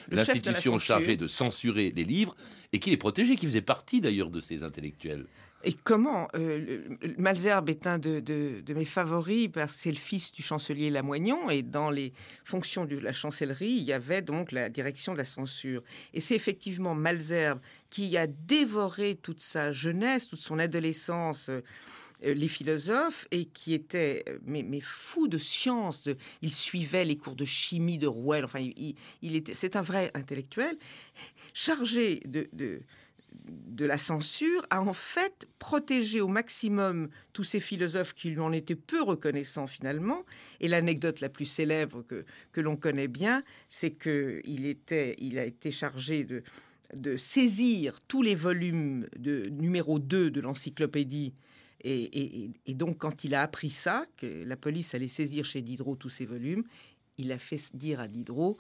l'institution 0.10 0.80
chargée 0.80 1.16
de 1.16 1.28
censurer 1.28 1.94
les 1.96 2.04
livres, 2.04 2.36
et 2.74 2.80
qui 2.80 2.90
les 2.90 2.98
protégeait, 2.98 3.36
qui 3.36 3.46
faisait 3.46 3.62
partie 3.62 4.02
d'ailleurs 4.02 4.30
de 4.30 4.40
ces 4.40 4.64
intellectuels. 4.64 5.26
Et 5.64 5.74
comment 5.74 6.28
euh, 6.36 6.88
Malzerbe 7.18 7.70
est 7.70 7.86
un 7.88 8.00
de, 8.00 8.64
mes 8.70 8.86
favoris 8.86 9.50
parce 9.52 9.76
que 9.76 9.82
c'est 9.82 9.92
le 9.92 9.98
fils 9.98 10.32
du 10.32 10.42
chancelier 10.42 10.90
Lamoignon 10.90 11.50
et 11.50 11.62
dans 11.62 11.90
les 11.90 12.14
fonctions 12.44 12.86
de 12.86 12.98
la 12.98 13.14
chancellerie, 13.14 13.72
il 13.72 13.84
y 13.84 13.94
avait 13.94 14.22
donc 14.22 14.52
la 14.52 14.70
direction 14.70 15.14
de 15.14 15.18
la 15.18 15.24
censure. 15.24 15.84
Et 16.14 16.22
c'est 16.22 16.36
effectivement 16.36 16.96
Malzerbe 16.96 17.60
qui 17.90 18.18
a 18.18 18.28
dévoré 18.28 19.16
toute 19.22 19.42
sa 19.42 19.72
jeunesse, 19.72 20.28
toute 20.28 20.42
son 20.42 20.60
adolescence. 20.60 21.50
Euh, 21.50 21.62
les 22.24 22.48
philosophes 22.48 23.28
et 23.32 23.46
qui 23.46 23.74
était 23.74 24.24
mais, 24.46 24.80
fou 24.80 25.28
de 25.28 25.40
science. 25.40 26.08
il 26.44 26.54
suivait 26.54 27.04
les 27.04 27.18
cours 27.18 27.36
de 27.36 27.46
chimie 27.46 27.98
de 27.98 28.06
Rouel. 28.06 28.46
Enfin, 28.46 28.60
il, 28.60 29.36
était, 29.36 29.56
c'est 29.56 29.76
un 29.76 29.82
vrai 29.82 30.12
intellectuel 30.14 30.78
chargé 31.52 32.22
de 32.26 32.48
la 33.80 33.98
censure 33.98 34.66
a 34.70 34.82
en 34.82 34.94
fait 34.94 35.48
protégé 35.60 36.22
au 36.22 36.28
maximum 36.28 37.10
tous 37.34 37.44
ces 37.44 37.60
philosophes 37.60 38.14
qui 38.14 38.30
lui 38.30 38.40
en 38.40 38.52
étaient 38.52 38.76
peu 38.76 39.02
reconnaissants 39.02 39.68
finalement. 39.68 40.26
Et 40.60 40.68
l'anecdote 40.68 41.20
la 41.20 41.30
plus 41.30 41.46
célèbre 41.46 42.04
que, 42.04 42.26
que 42.52 42.62
l'on 42.62 42.76
connaît 42.76 43.08
bien, 43.08 43.44
c'est 43.70 43.92
qu'il 43.92 44.66
était, 44.66 45.16
il 45.20 45.40
a 45.40 45.46
été 45.46 45.72
chargé 45.72 46.24
de, 46.24 46.44
de 46.96 47.18
saisir 47.18 48.02
tous 48.08 48.22
les 48.22 48.36
volumes 48.36 49.08
de 49.18 49.48
numéro 49.50 50.00
2 50.00 50.32
de 50.32 50.42
l'encyclopédie. 50.42 51.34
Et, 51.84 52.52
et, 52.68 52.74
donc, 52.76 53.00
quand 53.00 53.24
il 53.24 53.34
a 53.34 53.42
appris 53.42 53.72
ça, 53.72 54.06
que 54.18 54.44
la 54.44 54.56
police 54.56 54.94
allait 54.94 55.08
saisir 55.08 55.46
chez 55.46 55.64
Diderot 55.64 55.96
tous 55.96 56.10
ces 56.10 56.28
volumes, 56.28 56.64
il 57.18 57.32
a 57.32 57.40
fait 57.40 57.60
dire 57.76 58.00
à 58.00 58.08
Diderot 58.08 58.58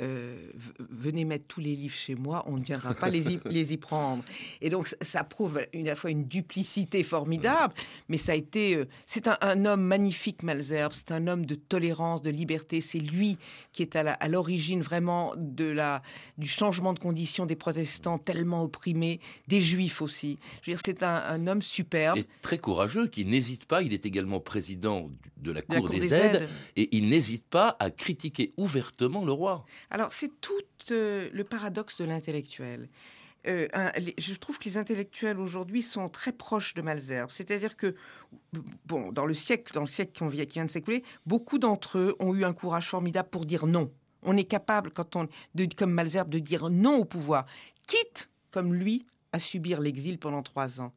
euh, 0.00 0.36
venez 0.78 1.24
mettre 1.24 1.44
tous 1.46 1.60
les 1.60 1.76
livres 1.76 1.94
chez 1.94 2.14
moi, 2.14 2.42
on 2.46 2.56
ne 2.56 2.64
viendra 2.64 2.94
pas 2.94 3.10
les 3.10 3.34
y, 3.34 3.40
les 3.44 3.74
y 3.74 3.76
prendre. 3.76 4.24
Et 4.60 4.70
donc 4.70 4.88
ça, 5.00 5.22
prouve 5.22 5.60
une 5.72 5.94
fois 5.94 6.10
une 6.10 6.24
duplicité 6.24 7.04
formidable, 7.04 7.74
mais 8.08 8.16
ça 8.16 8.32
a 8.32 8.34
été, 8.34 8.74
euh, 8.74 8.86
c'est 9.06 9.28
un, 9.28 9.64
homme 9.64 9.82
magnifique, 9.82 10.42
Malzerbe, 10.42 10.92
c'est 10.94 11.12
un 11.12 11.26
homme 11.26 11.44
de 11.44 11.54
tolérance, 11.54 12.22
de 12.22 12.30
liberté, 12.30 12.80
c'est 12.80 12.98
lui 12.98 13.38
qui 13.72 13.82
est 13.82 13.94
à 13.96 14.28
l'origine 14.28 14.80
vraiment 14.80 15.34
de 15.36 15.64
la, 15.64 16.02
du 16.38 16.46
changement 16.46 16.92
de 16.94 16.98
condition 16.98 17.46
des 17.46 17.56
protestants 17.56 18.18
tellement 18.18 18.64
opprimés, 18.64 19.20
des 19.48 19.60
juifs 19.60 20.02
aussi. 20.02 20.38
Je 20.62 20.70
veux 20.70 20.76
dire, 20.76 20.82
c'est 20.84 21.02
un, 21.02 21.46
homme 21.46 21.62
superbe. 21.62 22.18
Et 22.18 22.26
très 22.40 22.58
courageux, 22.58 23.08
qui 23.08 23.24
n'hésite 23.24 23.66
pas, 23.66 23.82
il 23.82 23.92
est 23.92 24.06
également 24.06 24.40
président 24.40 25.10
de 25.36 25.50
la 25.50 25.62
Cour, 25.62 25.88
des, 25.88 26.14
aides, 26.14 26.48
et 26.76 26.96
il 26.96 27.08
n'hésite 27.08 27.44
pas 27.44 27.76
à 27.80 27.90
critiquer 27.90 28.52
ouvertement 28.56 29.24
le 29.24 29.32
roi. 29.32 29.64
Alors, 29.92 30.10
c'est 30.10 30.40
tout 30.40 30.54
euh, 30.90 31.28
le 31.34 31.44
paradoxe 31.44 31.98
de 31.98 32.06
l'intellectuel. 32.06 32.88
Euh, 33.46 33.68
je 34.16 34.34
trouve 34.36 34.58
que 34.58 34.64
les 34.64 34.78
intellectuels 34.78 35.38
aujourd'hui 35.38 35.82
sont 35.82 36.08
très 36.08 36.32
proches 36.32 36.72
de 36.72 36.80
Malzerbe. 36.80 37.30
C'est-à-dire 37.30 37.76
que, 37.76 37.94
bon, 38.86 39.12
dans 39.12 39.26
le 39.26 39.34
siècle, 39.34 39.74
dans 39.74 39.82
le 39.82 39.86
siècle 39.86 40.12
qui, 40.12 40.46
vient, 40.54 40.64
de 40.64 40.70
s'écouler, 40.70 41.04
beaucoup 41.26 41.58
d'entre 41.58 41.98
eux 41.98 42.16
ont 42.20 42.34
eu 42.34 42.44
un 42.44 42.54
courage 42.54 42.88
formidable 42.88 43.28
pour 43.28 43.44
dire 43.44 43.66
non. 43.66 43.92
On 44.22 44.34
est 44.34 44.44
capable, 44.44 44.92
quand 44.92 45.14
on, 45.14 45.28
de, 45.54 45.66
comme 45.76 45.92
Malzerbe, 45.92 46.30
de 46.30 46.38
dire 46.38 46.70
non 46.70 46.96
au 47.00 47.04
pouvoir, 47.04 47.44
quitte, 47.86 48.30
comme 48.50 48.72
lui, 48.72 49.04
à 49.32 49.38
subir 49.38 49.78
l'exil 49.78 50.18
pendant 50.18 50.42
trois 50.42 50.80
ans. 50.80 50.94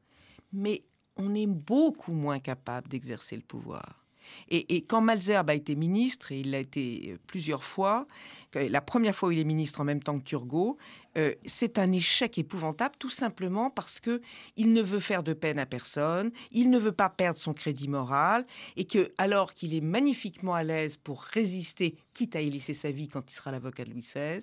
Mais 0.54 0.80
on 1.18 1.36
est 1.36 1.48
beaucoup 1.48 2.14
moins 2.14 2.40
capable 2.40 2.88
d'exercer 2.88 3.36
le 3.36 3.42
pouvoir. 3.42 4.05
Et, 4.50 4.82
quand 4.82 5.02
Malzerbe 5.02 5.50
a 5.50 5.56
été 5.56 5.76
ministre, 5.76 6.32
et 6.32 6.40
il 6.40 6.52
l'a 6.52 6.60
été 6.60 7.12
euh, 7.12 7.18
plusieurs 7.28 7.64
fois, 7.64 8.08
la 8.54 8.82
première 8.82 9.16
fois 9.16 9.30
où 9.30 9.32
il 9.32 9.40
est 9.40 9.44
ministre 9.44 9.82
en 9.82 9.84
même 9.84 10.02
temps 10.02 10.18
que 10.18 10.24
Turgot, 10.24 10.78
euh, 11.18 11.34
c'est 11.46 11.80
un 11.80 11.92
échec 11.92 12.38
épouvantable, 12.38 12.96
tout 13.00 13.10
simplement 13.10 13.70
parce 13.70 14.00
que 14.00 14.22
il 14.58 14.74
ne 14.74 14.82
veut 14.82 15.00
faire 15.00 15.24
de 15.24 15.34
peine 15.34 15.60
à 15.60 15.66
personne, 15.66 16.32
il 16.52 16.70
ne 16.70 16.80
veut 16.80 16.92
pas 16.92 17.10
perdre 17.10 17.40
son 17.40 17.54
crédit 17.54 17.88
moral, 17.88 18.46
et 18.76 18.86
que 18.86 19.12
alors 19.18 19.54
qu'il 19.54 19.74
est 19.74 19.82
magnifiquement 19.82 20.54
à 20.54 20.64
l'aise 20.64 20.98
pour 20.98 21.22
résister, 21.22 21.96
quitte 22.14 22.36
à 22.36 22.42
y 22.42 22.50
laisser 22.50 22.74
sa 22.74 22.92
vie 22.92 23.08
quand 23.08 23.30
il 23.30 23.34
sera 23.34 23.52
l'avocat 23.52 23.86
de 23.86 23.92
Louis 23.92 24.02
XVI, 24.02 24.42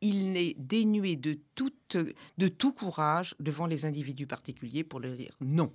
il 0.00 0.32
n'est 0.32 0.54
dénué 0.58 1.16
de 1.16 1.38
de 2.38 2.48
tout 2.48 2.72
courage 2.72 3.36
devant 3.38 3.66
les 3.66 3.84
individus 3.84 4.26
particuliers 4.26 4.84
pour 4.84 5.00
leur 5.00 5.14
dire 5.14 5.36
non. 5.40 5.72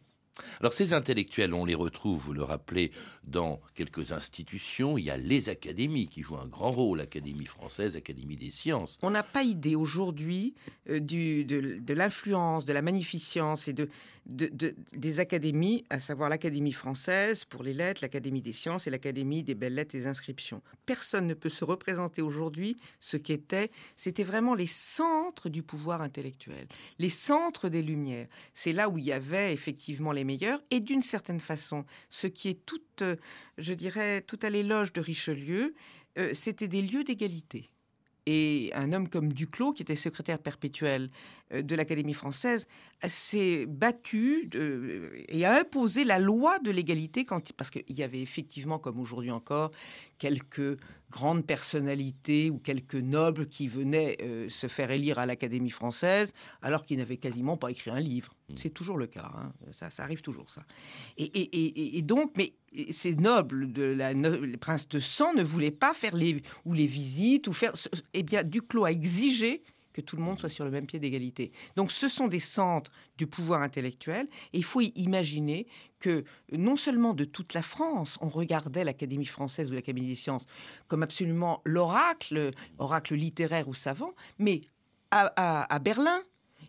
Alors 0.59 0.73
ces 0.73 0.93
intellectuels, 0.93 1.53
on 1.53 1.65
les 1.65 1.75
retrouve, 1.75 2.19
vous 2.19 2.33
le 2.33 2.43
rappelez, 2.43 2.91
dans 3.23 3.61
quelques 3.75 4.11
institutions. 4.11 4.97
Il 4.97 5.05
y 5.05 5.09
a 5.09 5.17
les 5.17 5.49
académies 5.49 6.07
qui 6.07 6.21
jouent 6.21 6.37
un 6.37 6.47
grand 6.47 6.71
rôle, 6.71 6.99
l'Académie 6.99 7.45
française, 7.45 7.95
l'Académie 7.95 8.37
des 8.37 8.51
sciences. 8.51 8.97
On 9.01 9.11
n'a 9.11 9.23
pas 9.23 9.43
idée 9.43 9.75
aujourd'hui 9.75 10.55
euh, 10.89 10.99
de 10.99 11.93
l'influence, 11.93 12.65
de 12.65 12.73
la 12.73 12.81
magnificence 12.81 13.67
et 13.67 13.73
de, 13.73 13.89
des 14.29 15.19
académies, 15.19 15.85
à 15.89 15.99
savoir 15.99 16.29
l'Académie 16.29 16.71
française 16.71 17.45
pour 17.45 17.63
les 17.63 17.73
lettres, 17.73 18.01
l'Académie 18.03 18.41
des 18.41 18.53
sciences 18.53 18.85
et 18.85 18.89
l'Académie 18.89 19.43
des 19.43 19.55
belles 19.55 19.73
lettres 19.73 19.95
et 19.95 19.99
des 19.99 20.07
inscriptions. 20.07 20.61
Personne 20.85 21.25
ne 21.25 21.33
peut 21.33 21.49
se 21.49 21.65
représenter 21.65 22.21
aujourd'hui 22.21 22.77
ce 22.99 23.17
qu'était, 23.17 23.71
c'était 23.95 24.23
vraiment 24.23 24.53
les 24.53 24.67
centres 24.67 25.49
du 25.49 25.63
pouvoir 25.63 26.01
intellectuel, 26.01 26.67
les 26.99 27.09
centres 27.09 27.69
des 27.69 27.81
Lumières. 27.81 28.27
C'est 28.53 28.73
là 28.73 28.89
où 28.89 28.97
il 28.97 29.05
y 29.05 29.11
avait 29.11 29.53
effectivement 29.53 30.11
les 30.11 30.23
et 30.71 30.79
d'une 30.79 31.01
certaine 31.01 31.39
façon, 31.39 31.85
ce 32.09 32.27
qui 32.27 32.49
est 32.49 32.65
tout, 32.65 32.81
euh, 33.01 33.15
je 33.57 33.73
dirais, 33.73 34.21
tout 34.21 34.39
à 34.41 34.49
l'éloge 34.49 34.93
de 34.93 35.01
Richelieu, 35.01 35.73
euh, 36.17 36.33
c'était 36.33 36.67
des 36.67 36.81
lieux 36.81 37.03
d'égalité. 37.03 37.69
Et 38.25 38.71
un 38.75 38.93
homme 38.93 39.09
comme 39.09 39.33
Duclos, 39.33 39.73
qui 39.73 39.81
était 39.81 39.95
secrétaire 39.95 40.39
perpétuel 40.39 41.09
de 41.51 41.75
l'Académie 41.75 42.13
française, 42.13 42.67
s'est 43.07 43.65
battu 43.65 44.49
et 45.29 45.45
a 45.45 45.59
imposé 45.59 46.03
la 46.03 46.19
loi 46.19 46.59
de 46.59 46.71
l'égalité 46.71 47.25
quand, 47.25 47.51
parce 47.53 47.69
qu'il 47.69 47.97
y 47.97 48.03
avait 48.03 48.21
effectivement, 48.21 48.77
comme 48.77 48.99
aujourd'hui 48.99 49.31
encore, 49.31 49.71
quelques 50.17 50.77
grandes 51.09 51.45
personnalités 51.45 52.49
ou 52.49 52.59
quelques 52.59 52.95
nobles 52.95 53.47
qui 53.47 53.67
venaient 53.67 54.17
euh, 54.21 54.47
se 54.49 54.67
faire 54.67 54.91
élire 54.91 55.17
à 55.17 55.25
l'Académie 55.25 55.71
française 55.71 56.33
alors 56.61 56.85
qu'ils 56.85 56.97
n'avaient 56.97 57.17
quasiment 57.17 57.57
pas 57.57 57.71
écrit 57.71 57.89
un 57.89 57.99
livre. 57.99 58.35
Mmh. 58.49 58.53
C'est 58.57 58.69
toujours 58.69 58.97
le 58.97 59.07
cas, 59.07 59.31
hein. 59.35 59.51
ça, 59.71 59.89
ça 59.89 60.03
arrive 60.03 60.21
toujours 60.21 60.49
ça. 60.49 60.63
Et, 61.17 62.01
donc, 62.03 62.33
mais 62.37 62.53
ces 62.91 63.15
nobles, 63.15 63.71
de 63.71 63.83
la, 63.83 64.13
les 64.13 64.57
princes 64.57 64.87
de 64.87 64.99
sang, 64.99 65.33
ne 65.33 65.43
voulaient 65.43 65.71
pas 65.71 65.93
faire 65.93 66.15
les, 66.15 66.43
ou 66.65 66.73
les 66.73 66.85
visites 66.85 67.47
ou 67.47 67.53
faire. 67.53 67.73
Eh 68.13 68.23
bien, 68.23 68.43
Duclos 68.43 68.85
a 68.85 68.91
exigé 68.91 69.63
que 69.99 70.05
tout 70.05 70.15
le 70.15 70.23
monde 70.23 70.39
soit 70.39 70.49
sur 70.49 70.65
le 70.65 70.71
même 70.71 70.85
pied 70.85 70.99
d'égalité. 70.99 71.51
Donc 71.75 71.91
ce 71.91 72.07
sont 72.07 72.27
des 72.27 72.39
centres 72.39 72.91
du 73.17 73.27
pouvoir 73.27 73.61
intellectuel 73.61 74.27
et 74.53 74.57
il 74.57 74.63
faut 74.63 74.81
imaginer 74.81 75.67
que 75.99 76.23
non 76.51 76.75
seulement 76.75 77.13
de 77.13 77.25
toute 77.25 77.53
la 77.53 77.61
France, 77.61 78.17
on 78.21 78.29
regardait 78.29 78.83
l'Académie 78.83 79.25
française 79.25 79.69
ou 79.71 79.73
l'Académie 79.73 80.07
des 80.07 80.15
sciences 80.15 80.45
comme 80.87 81.03
absolument 81.03 81.61
l'oracle, 81.65 82.51
oracle 82.77 83.15
littéraire 83.15 83.67
ou 83.67 83.73
savant, 83.73 84.13
mais 84.37 84.61
à, 85.11 85.79
Berlin, 85.79 86.21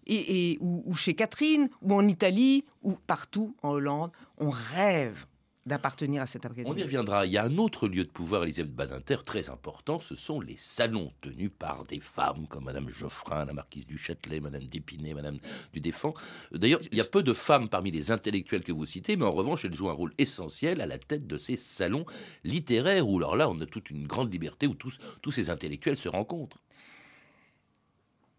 et, 0.06 0.56
ou, 0.60 0.94
chez 0.94 1.14
Catherine, 1.14 1.68
ou 1.82 1.92
en 1.92 2.08
Italie, 2.08 2.64
ou 2.82 2.94
partout 3.06 3.54
en 3.62 3.70
Hollande, 3.70 4.10
on 4.38 4.50
rêve 4.50 5.26
d'appartenir 5.70 6.20
à 6.20 6.26
cette 6.26 6.44
académie. 6.44 6.68
On 6.68 6.76
y 6.76 6.82
reviendra. 6.82 7.24
Il 7.26 7.32
y 7.32 7.38
a 7.38 7.44
un 7.44 7.56
autre 7.56 7.88
lieu 7.88 8.04
de 8.04 8.10
pouvoir, 8.10 8.42
Elisabeth 8.42 8.74
Bazinter, 8.74 9.18
très 9.24 9.48
important. 9.48 10.00
Ce 10.00 10.16
sont 10.16 10.40
les 10.40 10.56
salons 10.56 11.12
tenus 11.20 11.50
par 11.56 11.84
des 11.84 12.00
femmes 12.00 12.46
comme 12.48 12.64
Madame 12.64 12.88
Geoffrin, 12.88 13.44
la 13.44 13.52
marquise 13.52 13.86
du 13.86 13.96
Châtelet, 13.96 14.40
Madame 14.40 14.64
d'Épinay, 14.64 15.14
Madame 15.14 15.38
du 15.72 15.80
Défend. 15.80 16.12
D'ailleurs, 16.52 16.80
il 16.90 16.98
y 16.98 17.00
a 17.00 17.04
peu 17.04 17.22
de 17.22 17.32
femmes 17.32 17.68
parmi 17.68 17.92
les 17.92 18.10
intellectuels 18.10 18.64
que 18.64 18.72
vous 18.72 18.84
citez, 18.84 19.16
mais 19.16 19.24
en 19.24 19.32
revanche, 19.32 19.64
elles 19.64 19.74
jouent 19.74 19.90
un 19.90 19.94
rôle 19.94 20.12
essentiel 20.18 20.80
à 20.80 20.86
la 20.86 20.98
tête 20.98 21.26
de 21.26 21.36
ces 21.36 21.56
salons 21.56 22.04
littéraires 22.42 23.08
où, 23.08 23.18
alors 23.18 23.36
là, 23.36 23.48
on 23.48 23.60
a 23.60 23.66
toute 23.66 23.90
une 23.90 24.06
grande 24.08 24.32
liberté 24.32 24.66
où 24.66 24.74
tous, 24.74 24.98
tous 25.22 25.30
ces 25.30 25.50
intellectuels 25.50 25.96
se 25.96 26.08
rencontrent. 26.08 26.58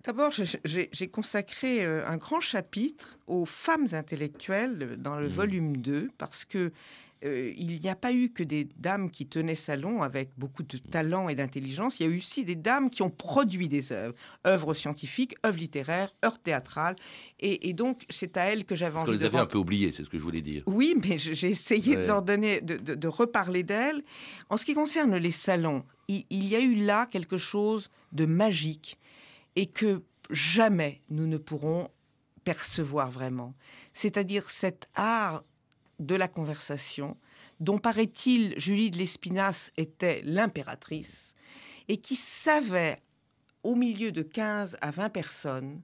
D'abord, 0.04 0.32
j'ai 0.34 1.08
consacré 1.10 1.86
euh, 1.86 2.08
un 2.08 2.18
grand 2.18 2.40
chapitre 2.40 3.20
aux 3.28 3.46
femmes 3.46 3.88
intellectuelles 3.92 4.98
dans 4.98 5.20
le 5.20 5.28
mmh. 5.28 5.32
volume 5.32 5.78
2 5.78 6.10
parce 6.18 6.44
que 6.44 6.72
euh, 7.24 7.54
il 7.56 7.80
n'y 7.80 7.90
a 7.90 7.96
pas 7.96 8.14
eu 8.14 8.30
que 8.30 8.42
des 8.42 8.68
dames 8.78 9.12
qui 9.12 9.28
tenaient 9.28 9.56
salon 9.56 10.02
avec 10.02 10.32
beaucoup 10.38 10.64
de 10.64 10.78
talent 10.78 11.30
et 11.30 11.36
d'intelligence. 11.36 12.00
Il 12.00 12.06
y 12.06 12.10
a 12.10 12.12
eu 12.12 12.18
aussi 12.18 12.44
des 12.46 12.56
dames 12.56 12.90
qui 12.90 13.04
ont 13.04 13.10
produit 13.10 13.68
des 13.68 13.92
œuvres, 13.92 14.16
œuvres 14.46 14.74
scientifiques, 14.74 15.36
œuvres 15.46 15.58
littéraires, 15.58 16.14
œuvres 16.26 16.40
théâtrales. 16.40 16.96
Et, 17.40 17.74
donc, 17.74 18.04
c'est 18.10 18.38
à 18.38 18.46
elles 18.46 18.66
que 18.66 18.76
j'avais 18.76 18.98
envie 18.98 19.06
de. 19.06 19.12
Parce 19.12 19.18
que 19.18 19.24
les 19.24 19.28
avez 19.28 19.38
un 19.38 19.46
peu 19.46 19.58
oubliées, 19.58 19.92
c'est 19.92 20.04
ce 20.04 20.10
que 20.10 20.18
je 20.18 20.24
voulais 20.24 20.42
dire. 20.42 20.64
Oui, 20.66 20.96
mais 21.04 21.18
j'ai 21.18 21.50
essayé 21.50 21.96
de 21.96 22.06
leur 22.06 22.22
donner, 22.22 22.62
de, 22.62 23.08
reparler 23.08 23.64
d'elles. 23.64 24.04
En 24.50 24.58
ce 24.58 24.66
qui 24.66 24.74
concerne 24.74 25.16
les 25.16 25.32
salons, 25.32 25.84
il 26.08 26.48
y 26.48 26.56
a 26.56 26.60
eu 26.60 26.76
là 26.76 27.06
quelque 27.06 27.38
chose 27.38 27.90
de 28.12 28.26
magique 28.26 28.98
et 29.56 29.68
que 29.68 30.02
jamais 30.30 31.02
nous 31.10 31.28
ne 31.28 31.38
pourrons 31.38 31.90
percevoir 32.44 33.12
vraiment. 33.12 33.54
C'est-à-dire 33.94 34.50
cet 34.50 34.88
art 34.96 35.44
de 36.02 36.16
la 36.16 36.28
conversation 36.28 37.18
dont 37.60 37.78
paraît-il 37.78 38.60
Julie 38.60 38.92
de 38.92 38.98
l'Espinasse 38.98 39.72
était 39.78 40.22
l'impératrice 40.26 41.36
et 41.88 41.98
qui 41.98 42.16
savait 42.16 43.02
au 43.64 43.76
milieu 43.76 44.12
de 44.12 44.24
15 44.24 44.78
à 44.82 44.92
20 44.92 45.10
personnes 45.10 45.82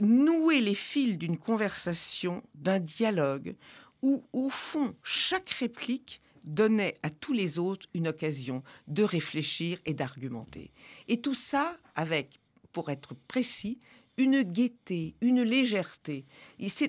nouer 0.00 0.60
les 0.60 0.74
fils 0.74 1.18
d'une 1.18 1.38
conversation, 1.38 2.42
d'un 2.54 2.78
dialogue 2.78 3.56
où 4.02 4.24
au 4.32 4.48
fond 4.48 4.94
chaque 5.02 5.50
réplique 5.50 6.22
donnait 6.44 6.96
à 7.02 7.10
tous 7.10 7.32
les 7.32 7.58
autres 7.58 7.86
une 7.94 8.08
occasion 8.08 8.62
de 8.86 9.02
réfléchir 9.02 9.78
et 9.84 9.94
d'argumenter. 9.94 10.70
Et 11.08 11.20
tout 11.20 11.34
ça 11.34 11.76
avec 11.96 12.38
pour 12.72 12.90
être 12.90 13.14
précis, 13.26 13.80
une 14.18 14.42
gaieté, 14.42 15.14
une 15.20 15.42
légèreté. 15.42 16.26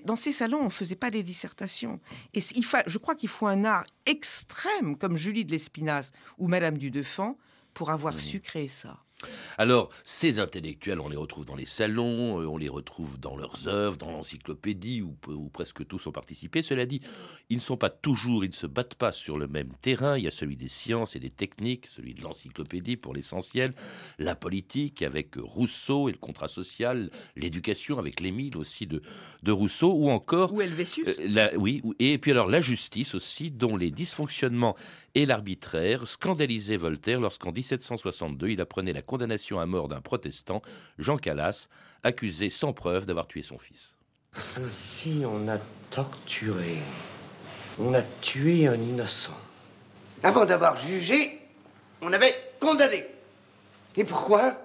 dans 0.04 0.16
ces 0.16 0.32
salons, 0.32 0.60
on 0.60 0.66
ne 0.66 0.70
faisait 0.70 0.96
pas 0.96 1.12
des 1.12 1.24
dissertations. 1.24 2.00
Et 2.34 2.42
il 2.56 2.66
je 2.88 2.98
crois 2.98 3.16
qu'il 3.16 3.30
faut 3.30 3.48
un 3.48 3.64
art 3.64 3.86
extrême, 4.06 4.98
comme 4.98 5.16
Julie 5.16 5.46
de 5.46 5.52
l'Espinasse 5.52 6.12
ou 6.38 6.48
Madame 6.48 6.78
du 6.78 6.92
Deffand, 6.92 7.38
pour 7.74 7.92
avoir 7.92 8.16
mmh. 8.16 8.20
su 8.20 8.40
créer 8.42 8.68
ça. 8.68 8.98
Alors, 9.58 9.90
ces 10.06 10.40
intellectuels, 10.40 11.02
on 11.02 11.10
les 11.10 11.18
retrouve 11.18 11.46
dans 11.46 11.56
les 11.56 11.66
salons, 11.66 12.42
euh, 12.42 12.48
on 12.48 12.58
les 12.58 12.70
retrouve 12.70 13.20
dans 13.20 13.36
leurs 13.36 13.68
œuvres, 13.68 13.98
dans 13.98 14.12
l'encyclopédie, 14.12 15.02
où, 15.02 15.50
presque 15.52 15.86
tous 15.86 16.08
ont 16.08 16.12
participé. 16.12 16.64
Cela 16.64 16.86
dit, 16.86 17.02
ils 17.50 17.58
ne 17.58 17.62
sont 17.62 17.76
pas 17.76 17.90
toujours, 17.90 18.46
ils 18.46 18.50
ne 18.50 18.54
se 18.54 18.68
battent 18.68 18.96
pas 18.96 19.12
sur 19.12 19.38
le 19.38 19.48
même 19.48 19.74
terrain. 19.82 20.18
Il 20.18 20.24
y 20.24 20.28
a 20.28 20.32
celui 20.32 20.56
des 20.56 20.70
sciences 20.70 21.16
et 21.16 21.20
des 21.20 21.30
techniques, 21.30 21.88
celui 21.88 22.14
de 22.14 22.22
l'encyclopédie 22.22 22.96
pour 22.96 23.14
l'essentiel, 23.14 23.74
la 24.18 24.36
politique 24.36 25.02
avec 25.02 25.36
Rousseau 25.36 26.08
et 26.08 26.14
le 26.14 26.18
contrat 26.18 26.48
social, 26.48 27.10
l'éducation 27.36 28.00
avec 28.00 28.22
l'Émile 28.22 28.56
aussi 28.56 28.88
de, 28.88 29.02
de 29.44 29.52
Rousseau, 29.52 29.92
ou 29.92 30.10
encore... 30.10 30.54
Ou 30.54 30.62
Helvétius. 30.62 31.08
Euh, 31.08 31.50
oui, 31.58 31.82
et 32.00 32.18
puis 32.18 32.32
alors 32.32 32.48
la 32.48 32.62
justice 32.62 33.14
aussi, 33.14 33.52
dont 33.52 33.76
les 33.76 33.92
dysfonctionnements 33.92 34.76
et 35.16 35.26
l'arbitraire 35.26 36.08
scandalisaient 36.08 36.78
Voltaire 36.78 37.20
lorsqu'en 37.20 37.52
1762, 37.52 38.50
il 38.50 38.62
apprenait 38.62 38.94
la 38.94 39.02
condamnation 39.10 39.60
à 39.60 39.66
mort 39.66 39.88
d'un 39.88 40.02
protestant, 40.02 40.62
Jean 41.00 41.18
Calas, 41.18 41.68
accusé 42.04 42.52
sans 42.52 42.74
preuve 42.74 43.08
d'avoir 43.08 43.26
tué 43.28 43.42
son 43.42 43.58
fils. 43.58 43.96
Ainsi, 44.56 45.24
on 45.26 45.48
a 45.48 45.58
torturé, 45.90 46.78
on 47.80 47.96
a 47.96 48.04
tué 48.04 48.68
un 48.68 48.80
innocent. 48.80 49.36
Avant 50.22 50.46
d'avoir 50.46 50.78
jugé, 50.78 51.42
on 52.02 52.14
avait 52.14 52.36
condamné. 52.60 53.08
Et 53.98 54.04
pourquoi? 54.04 54.62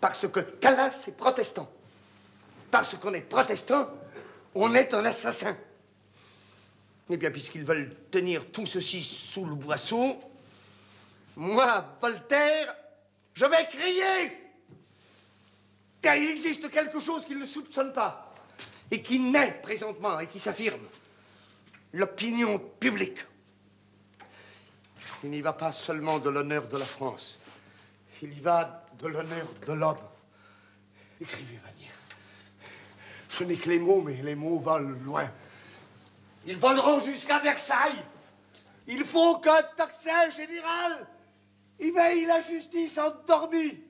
Parce 0.00 0.26
que 0.26 0.40
Calas 0.40 1.04
est 1.06 1.16
protestant. 1.16 1.70
Parce 2.72 2.96
qu'on 2.96 3.14
est 3.14 3.20
protestant, 3.20 3.88
on 4.56 4.74
est 4.74 4.92
un 4.92 5.04
assassin. 5.04 5.56
Eh 7.08 7.16
bien, 7.16 7.30
puisqu'ils 7.30 7.64
veulent 7.64 7.94
tenir 8.10 8.44
tout 8.50 8.66
ceci 8.66 9.04
sous 9.04 9.44
le 9.44 9.54
boisseau, 9.54 10.20
moi, 11.36 11.84
Voltaire, 12.02 12.74
je 13.36 13.44
vais 13.44 13.66
crier 13.68 14.32
Car 16.00 16.16
il 16.16 16.30
existe 16.30 16.70
quelque 16.70 17.00
chose 17.00 17.24
qu'ils 17.24 17.38
ne 17.38 17.46
soupçonnent 17.46 17.92
pas 17.92 18.34
et 18.90 19.02
qui 19.02 19.20
naît 19.20 19.60
présentement 19.62 20.18
et 20.18 20.26
qui 20.26 20.40
s'affirme. 20.40 20.82
L'opinion 21.92 22.58
publique. 22.58 23.18
Il 25.22 25.30
n'y 25.30 25.40
va 25.40 25.52
pas 25.52 25.72
seulement 25.72 26.18
de 26.18 26.30
l'honneur 26.30 26.68
de 26.68 26.78
la 26.78 26.84
France. 26.84 27.38
Il 28.22 28.36
y 28.36 28.40
va 28.40 28.84
de 28.98 29.08
l'honneur 29.08 29.46
de 29.66 29.72
l'homme. 29.72 29.98
Écrivez, 31.20 31.58
Vanier. 31.64 31.90
Je 33.30 33.44
n'ai 33.44 33.56
que 33.56 33.68
les 33.68 33.78
mots, 33.78 34.02
mais 34.02 34.14
les 34.22 34.34
mots 34.34 34.58
volent 34.58 34.96
loin. 35.04 35.30
Ils 36.46 36.56
voleront 36.56 37.00
jusqu'à 37.00 37.38
Versailles. 37.40 38.04
Il 38.86 39.04
faut 39.04 39.38
qu'un 39.38 39.62
tocsin 39.76 40.30
général 40.30 41.06
il 41.78 41.92
veille 41.92 42.26
la 42.26 42.40
justice 42.40 42.98
endormie. 42.98 43.84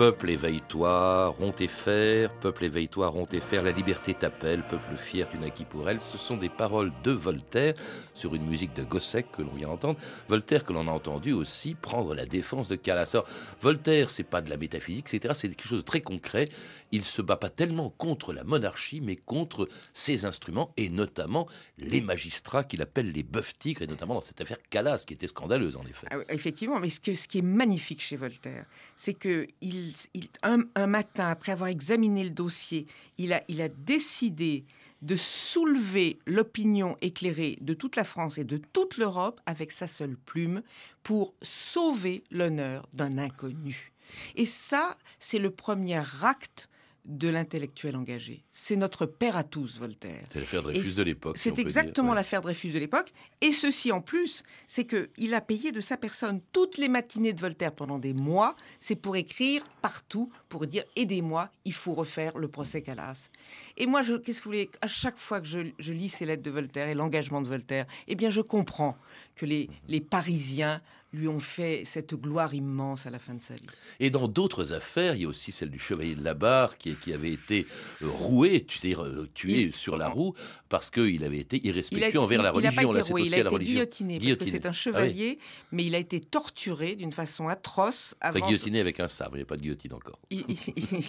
Peuple 0.00 0.59
éveille-toi, 0.70 1.28
rompt 1.28 1.56
tes 1.56 1.66
fers, 1.66 2.32
peuple 2.38 2.64
éveille-toi, 2.64 3.08
rompt 3.08 3.28
tes 3.28 3.40
fers, 3.40 3.62
la 3.62 3.72
liberté 3.72 4.14
t'appelle, 4.14 4.62
peuple 4.62 4.94
fier, 4.96 5.28
tu 5.28 5.36
naquis 5.38 5.64
pour 5.64 5.88
elle. 5.88 6.00
Ce 6.00 6.16
sont 6.16 6.36
des 6.36 6.48
paroles 6.48 6.92
de 7.02 7.10
Voltaire 7.10 7.74
sur 8.14 8.36
une 8.36 8.46
musique 8.46 8.72
de 8.74 8.84
Gossec 8.84 9.26
que 9.32 9.42
l'on 9.42 9.50
vient 9.50 9.66
d'entendre. 9.66 9.98
Voltaire 10.28 10.64
que 10.64 10.72
l'on 10.72 10.86
a 10.86 10.92
entendu 10.92 11.32
aussi 11.32 11.74
prendre 11.74 12.14
la 12.14 12.24
défense 12.24 12.68
de 12.68 12.76
Calas. 12.76 13.16
Voltaire, 13.60 14.10
c'est 14.10 14.22
pas 14.22 14.40
de 14.40 14.50
la 14.50 14.56
métaphysique, 14.56 15.12
etc. 15.12 15.34
C'est 15.36 15.48
quelque 15.48 15.66
chose 15.66 15.80
de 15.80 15.84
très 15.84 16.02
concret. 16.02 16.46
Il 16.92 17.04
se 17.04 17.20
bat 17.20 17.36
pas 17.36 17.50
tellement 17.50 17.90
contre 17.90 18.32
la 18.32 18.44
monarchie, 18.44 19.00
mais 19.00 19.16
contre 19.16 19.68
ses 19.92 20.24
instruments 20.24 20.72
et 20.76 20.88
notamment 20.88 21.48
les 21.78 22.00
magistrats 22.00 22.62
qu'il 22.62 22.82
appelle 22.82 23.10
les 23.10 23.22
bœufs 23.24 23.54
tigres, 23.58 23.82
et 23.82 23.86
notamment 23.88 24.14
dans 24.14 24.20
cette 24.20 24.40
affaire 24.40 24.58
Calas, 24.70 25.04
qui 25.06 25.14
était 25.14 25.26
scandaleuse 25.26 25.76
en 25.76 25.84
effet. 25.84 26.06
Ah 26.10 26.18
effectivement, 26.28 26.78
mais 26.78 26.90
ce, 26.90 27.00
que, 27.00 27.14
ce 27.14 27.26
qui 27.26 27.38
est 27.38 27.42
magnifique 27.42 28.00
chez 28.00 28.16
Voltaire, 28.16 28.66
c'est 28.96 29.14
que 29.14 29.48
il 29.60 29.94
un, 30.42 30.59
matin, 30.86 31.28
après 31.28 31.52
avoir 31.52 31.68
examiné 31.68 32.24
le 32.24 32.30
dossier, 32.30 32.86
il 33.18 33.32
a, 33.32 33.42
il 33.48 33.60
a 33.60 33.68
décidé 33.68 34.64
de 35.02 35.16
soulever 35.16 36.18
l'opinion 36.26 36.96
éclairée 37.00 37.58
de 37.60 37.74
toute 37.74 37.96
la 37.96 38.04
France 38.04 38.38
et 38.38 38.44
de 38.44 38.58
toute 38.58 38.96
l'Europe 38.96 39.40
avec 39.46 39.72
sa 39.72 39.86
seule 39.86 40.16
plume 40.16 40.62
pour 41.02 41.34
sauver 41.42 42.24
l'honneur 42.30 42.88
d'un 42.92 43.18
inconnu. 43.18 43.92
Et 44.34 44.46
ça, 44.46 44.96
c'est 45.18 45.38
le 45.38 45.50
premier 45.50 46.02
acte 46.22 46.68
de 47.04 47.28
l'intellectuel 47.28 47.96
engagé. 47.96 48.44
C'est 48.52 48.76
notre 48.76 49.06
père 49.06 49.36
à 49.36 49.44
tous, 49.44 49.78
Voltaire. 49.78 50.26
C'est 50.32 50.40
l'affaire 50.40 50.62
Dreyfus 50.62 50.94
de 50.96 51.02
l'époque. 51.02 51.38
C'est 51.38 51.58
exactement. 51.58 52.10
Ouais. 52.10 52.14
l'affaire 52.16 52.42
Dreyfus 52.42 52.70
de 52.70 52.78
l'époque. 52.78 53.12
Et 53.40 53.52
ceci 53.52 53.90
en 53.90 54.00
plus, 54.00 54.42
c'est 54.68 54.84
qu'il 54.84 55.34
a 55.34 55.40
payé 55.40 55.72
de 55.72 55.80
sa 55.80 55.96
personne 55.96 56.40
toutes 56.52 56.78
les 56.78 56.88
matinées 56.88 57.32
de 57.32 57.40
Voltaire 57.40 57.72
pendant 57.72 57.98
des 57.98 58.14
mois. 58.14 58.54
C'est 58.80 58.96
pour 58.96 59.16
écrire 59.16 59.62
partout, 59.82 60.30
pour 60.48 60.66
dire 60.66 60.84
aidez-moi, 60.96 61.50
il 61.64 61.72
faut 61.72 61.94
refaire 61.94 62.38
le 62.38 62.48
procès 62.48 62.82
Calas. 62.82 63.30
Et 63.76 63.86
moi, 63.86 64.02
qu'est-ce 64.04 64.38
que 64.38 64.44
vous 64.44 64.50
voulez 64.50 64.70
À 64.82 64.88
chaque 64.88 65.18
fois 65.18 65.40
que 65.40 65.46
je, 65.46 65.60
je 65.78 65.92
lis 65.92 66.08
ces 66.08 66.26
lettres 66.26 66.42
de 66.42 66.50
Voltaire 66.50 66.88
et 66.88 66.94
l'engagement 66.94 67.40
de 67.40 67.48
Voltaire, 67.48 67.86
eh 68.08 68.14
bien, 68.14 68.30
je 68.30 68.40
comprends 68.40 68.96
que 69.36 69.46
les, 69.46 69.70
les 69.88 70.00
Parisiens 70.00 70.82
lui 71.12 71.26
ont 71.28 71.40
fait 71.40 71.82
cette 71.84 72.14
gloire 72.14 72.54
immense 72.54 73.06
à 73.06 73.10
la 73.10 73.18
fin 73.18 73.34
de 73.34 73.42
sa 73.42 73.54
vie. 73.54 73.66
Et 73.98 74.10
dans 74.10 74.28
d'autres 74.28 74.72
affaires, 74.72 75.16
il 75.16 75.22
y 75.22 75.24
a 75.24 75.28
aussi 75.28 75.50
celle 75.52 75.70
du 75.70 75.78
chevalier 75.78 76.14
de 76.14 76.22
la 76.22 76.34
barre 76.34 76.78
qui, 76.78 76.94
qui 76.94 77.12
avait 77.12 77.32
été 77.32 77.66
euh, 78.02 78.08
roué, 78.08 78.64
euh, 78.84 79.26
tué 79.34 79.72
sur 79.72 79.96
la 79.96 80.08
roue 80.08 80.34
parce 80.68 80.88
qu'il 80.90 81.24
avait 81.24 81.38
été 81.38 81.64
irrespectueux 81.66 82.20
envers 82.20 82.42
la 82.42 82.52
il 82.54 82.66
a 82.66 82.70
pas 82.72 82.82
religion. 82.82 82.90
été 82.92 82.98
Là, 82.98 83.04
roué, 83.10 83.22
aussi 83.22 83.30
il 83.30 83.34
a 83.34 83.36
à 83.38 83.42
la 83.42 83.48
été 83.48 83.54
religion. 83.54 83.74
guillotiné, 83.74 84.18
parce 84.20 84.36
que 84.36 84.44
c'est 84.46 84.66
un 84.66 84.68
Ah 84.68 84.72
oui. 84.72 84.76
chevalier, 84.76 85.38
mais 85.72 85.84
il 85.84 85.94
a 85.94 85.98
été 85.98 86.20
torturé 86.20 86.94
d'une 86.94 87.12
façon 87.12 87.48
atroce 87.48 88.14
Enfin, 88.22 88.36
avant. 88.36 88.46
guillotiné 88.46 88.80
avec 88.80 89.00
un 89.00 89.08
sabre, 89.08 89.32
il 89.34 89.38
n'y 89.38 89.42
a 89.42 89.46
pas 89.46 89.56
de 89.56 89.62
guillotine 89.62 89.92
encore. 89.94 90.18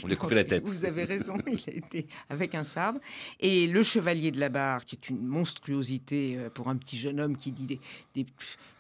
On 0.04 0.08
lui 0.08 0.14
a 0.14 0.16
coupé 0.18 0.36
la 0.36 0.44
tête. 0.44 0.64
Vous 0.66 0.86
avez 0.86 1.04
raison, 1.04 1.38
il 1.48 1.60
a 1.68 1.74
été 1.76 2.08
avec 2.30 2.56
un 2.56 2.64
sabre. 2.64 3.00
Et 3.40 3.68
le 3.68 3.84
chevalier 3.84 4.32
de 4.32 4.40
la 4.40 4.50
barre, 4.50 4.84
qui 4.86 4.96
est 4.96 5.10
une 5.10 5.24
monstruosité 5.26 6.38
euh, 6.38 6.50
pour 6.50 6.70
un 6.70 6.78
petit 6.78 6.98
jeune 6.98 7.20
homme 7.20 7.38
qui 7.38 7.52
dit 7.52 7.66
des, 7.68 7.80
des- 8.16 8.26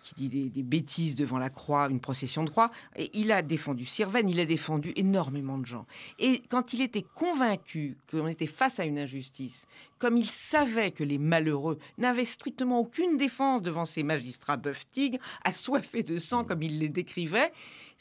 qui 0.01 0.15
dit 0.15 0.49
des, 0.49 0.63
bêtises 0.63 1.15
devant 1.15 1.37
la 1.37 1.49
croix, 1.49 1.87
une 1.89 1.99
procession 1.99 2.43
de 2.43 2.49
croix, 2.49 2.71
et 2.95 3.09
il 3.13 3.31
a 3.31 3.41
défendu 3.41 3.85
Sirven, 3.85 4.29
il 4.29 4.39
a 4.39 4.45
défendu 4.45 4.93
énormément 4.95 5.57
de 5.57 5.65
gens. 5.65 5.85
Et 6.19 6.41
quand 6.49 6.73
il 6.73 6.81
était 6.81 7.05
convaincu 7.15 7.97
qu'on 8.09 8.27
était 8.27 8.47
face 8.47 8.79
à 8.79 8.85
une 8.85 8.99
injustice, 8.99 9.67
comme 10.01 10.17
il 10.17 10.29
savait 10.29 10.89
que 10.89 11.03
les 11.03 11.19
malheureux 11.19 11.77
n'avaient 11.99 12.25
strictement 12.25 12.79
aucune 12.79 13.17
défense 13.17 13.61
devant 13.61 13.85
ces 13.85 14.01
magistrats 14.01 14.57
bœufs-tigres, 14.57 15.19
assoiffés 15.45 16.01
de 16.01 16.17
sang 16.17 16.43
comme 16.43 16.63
il 16.63 16.79
les 16.79 16.89
décrivait, 16.89 17.53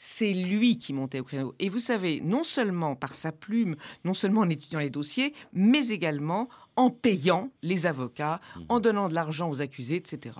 c'est 0.03 0.33
lui 0.33 0.79
qui 0.79 0.93
montait 0.93 1.19
au 1.19 1.23
créneau. 1.23 1.53
Et 1.59 1.69
vous 1.69 1.77
savez, 1.77 2.21
non 2.21 2.43
seulement 2.43 2.95
par 2.95 3.13
sa 3.13 3.31
plume, 3.31 3.75
non 4.03 4.15
seulement 4.15 4.41
en 4.41 4.49
étudiant 4.49 4.79
les 4.79 4.89
dossiers, 4.89 5.35
mais 5.53 5.89
également 5.89 6.49
en 6.75 6.89
payant 6.89 7.51
les 7.61 7.85
avocats, 7.85 8.39
en 8.69 8.79
donnant 8.79 9.09
de 9.09 9.13
l'argent 9.13 9.49
aux 9.49 9.61
accusés, 9.61 9.97
etc. 9.97 10.35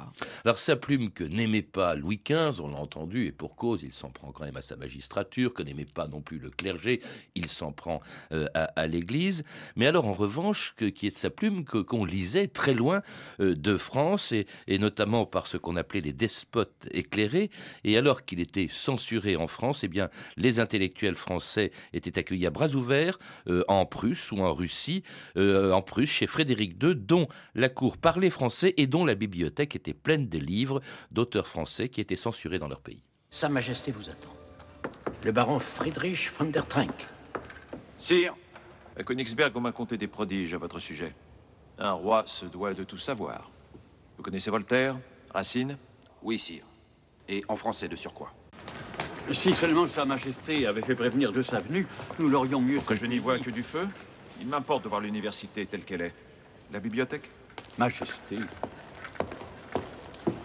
Alors 0.45 0.57
sa 0.57 0.77
plume 0.77 1.11
que 1.11 1.23
n'aimait 1.23 1.61
pas 1.61 1.93
Louis 1.93 2.21
XV, 2.25 2.61
on 2.61 2.69
l'a 2.69 2.77
entendu, 2.77 3.27
et 3.27 3.31
pour 3.31 3.55
cause, 3.55 3.83
il 3.83 3.93
s'en 3.93 4.09
prend 4.09 4.31
quand 4.31 4.45
même 4.45 4.57
à 4.57 4.61
sa 4.63 4.77
magistrature, 4.77 5.53
que 5.53 5.61
n'aimait 5.61 5.85
pas 5.85 6.07
non 6.07 6.21
plus 6.21 6.39
le 6.39 6.49
clergé, 6.49 7.01
il 7.35 7.47
s'en 7.47 7.71
prend 7.71 8.01
euh, 8.31 8.47
à, 8.55 8.63
à 8.63 8.87
l'Église. 8.87 9.43
Mais 9.75 9.85
alors 9.85 10.07
en 10.07 10.13
revanche, 10.13 10.73
que, 10.75 10.85
qui 10.85 11.05
est 11.05 11.11
de 11.11 11.17
sa 11.17 11.29
plume 11.29 11.50
que- 11.65 11.77
qu'on 11.81 12.05
lisait 12.05 12.47
très 12.47 12.73
loin 12.73 13.01
euh, 13.39 13.55
de 13.55 13.77
France, 13.77 14.31
et, 14.31 14.45
et 14.67 14.77
notamment 14.77 15.25
par 15.25 15.47
ce 15.47 15.57
qu'on 15.57 15.75
appelait 15.75 16.01
les 16.01 16.13
despotes 16.13 16.87
éclairés. 16.91 17.49
Et 17.83 17.97
alors 17.97 18.25
qu'il 18.25 18.39
était 18.39 18.67
censuré 18.69 19.35
en 19.35 19.47
France, 19.47 19.83
eh 19.83 19.87
bien 19.87 20.09
les 20.37 20.59
intellectuels 20.59 21.15
français 21.15 21.71
étaient 21.93 22.17
accueillis 22.17 22.47
à 22.47 22.51
bras 22.51 22.69
ouverts 22.73 23.19
euh, 23.47 23.63
en 23.67 23.85
Prusse 23.85 24.31
ou 24.31 24.39
en 24.39 24.53
Russie, 24.53 25.03
euh, 25.37 25.71
en 25.71 25.81
Prusse 25.81 26.09
chez 26.09 26.27
Frédéric 26.27 26.81
II, 26.81 26.95
dont 26.95 27.27
la 27.55 27.69
cour 27.69 27.97
parlait 27.97 28.29
français 28.29 28.73
et 28.77 28.87
dont 28.87 29.05
la 29.05 29.15
bibliothèque 29.15 29.75
était 29.75 29.93
pleine 29.93 30.27
de 30.29 30.37
livres 30.37 30.81
d'auteurs 31.11 31.47
français 31.47 31.89
qui 31.89 32.01
étaient 32.01 32.15
censurés 32.15 32.59
dans 32.59 32.67
leur 32.67 32.81
pays. 32.81 33.03
Sa 33.29 33.49
Majesté 33.49 33.91
vous 33.91 34.09
attend. 34.09 34.33
Le 35.23 35.31
baron 35.31 35.59
Friedrich 35.59 36.31
von 36.37 36.45
der 36.45 36.67
Trenck. 36.67 37.07
Sire, 37.97 38.35
à 38.97 39.03
Königsberg, 39.03 39.55
on 39.55 39.61
m'a 39.61 39.71
conté 39.71 39.97
des 39.97 40.07
prodiges 40.07 40.53
à 40.53 40.57
votre 40.57 40.79
sujet. 40.79 41.13
Un 41.83 41.93
roi 41.93 42.23
se 42.27 42.45
doit 42.45 42.75
de 42.75 42.83
tout 42.83 42.99
savoir. 42.99 43.49
Vous 44.15 44.21
connaissez 44.21 44.51
Voltaire 44.51 44.95
Racine? 45.33 45.77
Oui, 46.21 46.37
sire. 46.37 46.63
Et 47.27 47.43
en 47.47 47.55
français 47.55 47.87
de 47.87 47.95
surcroît. 47.95 48.31
Si 49.31 49.51
seulement 49.51 49.87
Sa 49.87 50.05
Majesté 50.05 50.67
avait 50.67 50.83
fait 50.83 50.93
prévenir 50.93 51.31
de 51.31 51.41
sa 51.41 51.57
venue, 51.57 51.87
nous 52.19 52.29
l'aurions 52.29 52.61
mieux. 52.61 52.79
Que 52.81 52.93
je 52.93 53.05
n'y 53.07 53.17
vois 53.17 53.39
que 53.39 53.49
du 53.49 53.63
feu 53.63 53.87
Il 54.39 54.47
m'importe 54.47 54.83
de 54.83 54.89
voir 54.89 55.01
l'université 55.01 55.65
telle 55.65 55.83
qu'elle 55.83 56.01
est. 56.01 56.13
La 56.71 56.79
bibliothèque? 56.79 57.31
Majesté. 57.79 58.37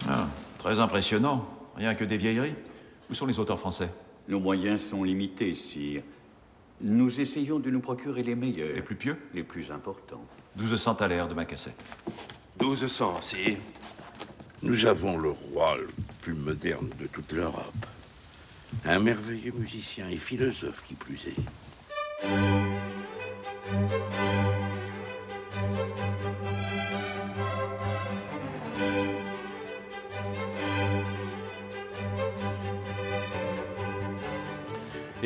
Ah, 0.09 0.27
très 0.57 0.79
impressionnant. 0.79 1.47
Rien 1.75 1.93
que 1.93 2.03
des 2.03 2.17
vieilleries. 2.17 2.55
Où 3.11 3.13
sont 3.13 3.27
les 3.27 3.37
auteurs 3.37 3.59
français? 3.59 3.91
Nos 4.27 4.39
moyens 4.39 4.81
sont 4.85 5.03
limités, 5.03 5.53
sire. 5.53 6.01
Nous 6.81 7.21
essayons 7.21 7.59
de 7.59 7.69
nous 7.69 7.79
procurer 7.79 8.23
les 8.23 8.35
meilleurs. 8.35 8.73
Les 8.73 8.81
plus 8.81 8.95
pieux? 8.95 9.19
Les 9.35 9.43
plus 9.43 9.71
importants. 9.71 10.25
1200 10.57 10.95
thalers 10.95 11.27
de 11.27 11.33
ma 11.33 11.45
cassette. 11.45 11.79
1200, 12.59 13.21
sire. 13.21 13.57
Nous 14.63 14.85
avons 14.87 15.17
le 15.17 15.29
roi 15.29 15.77
le 15.77 15.87
plus 16.21 16.33
moderne 16.33 16.89
de 16.99 17.05
toute 17.05 17.31
l'Europe. 17.31 17.85
Un 18.85 18.99
merveilleux 18.99 19.53
musicien 19.55 20.09
et 20.09 20.17
philosophe 20.17 20.83
qui 20.85 20.95
plus 20.95 21.27
est. 21.27 21.35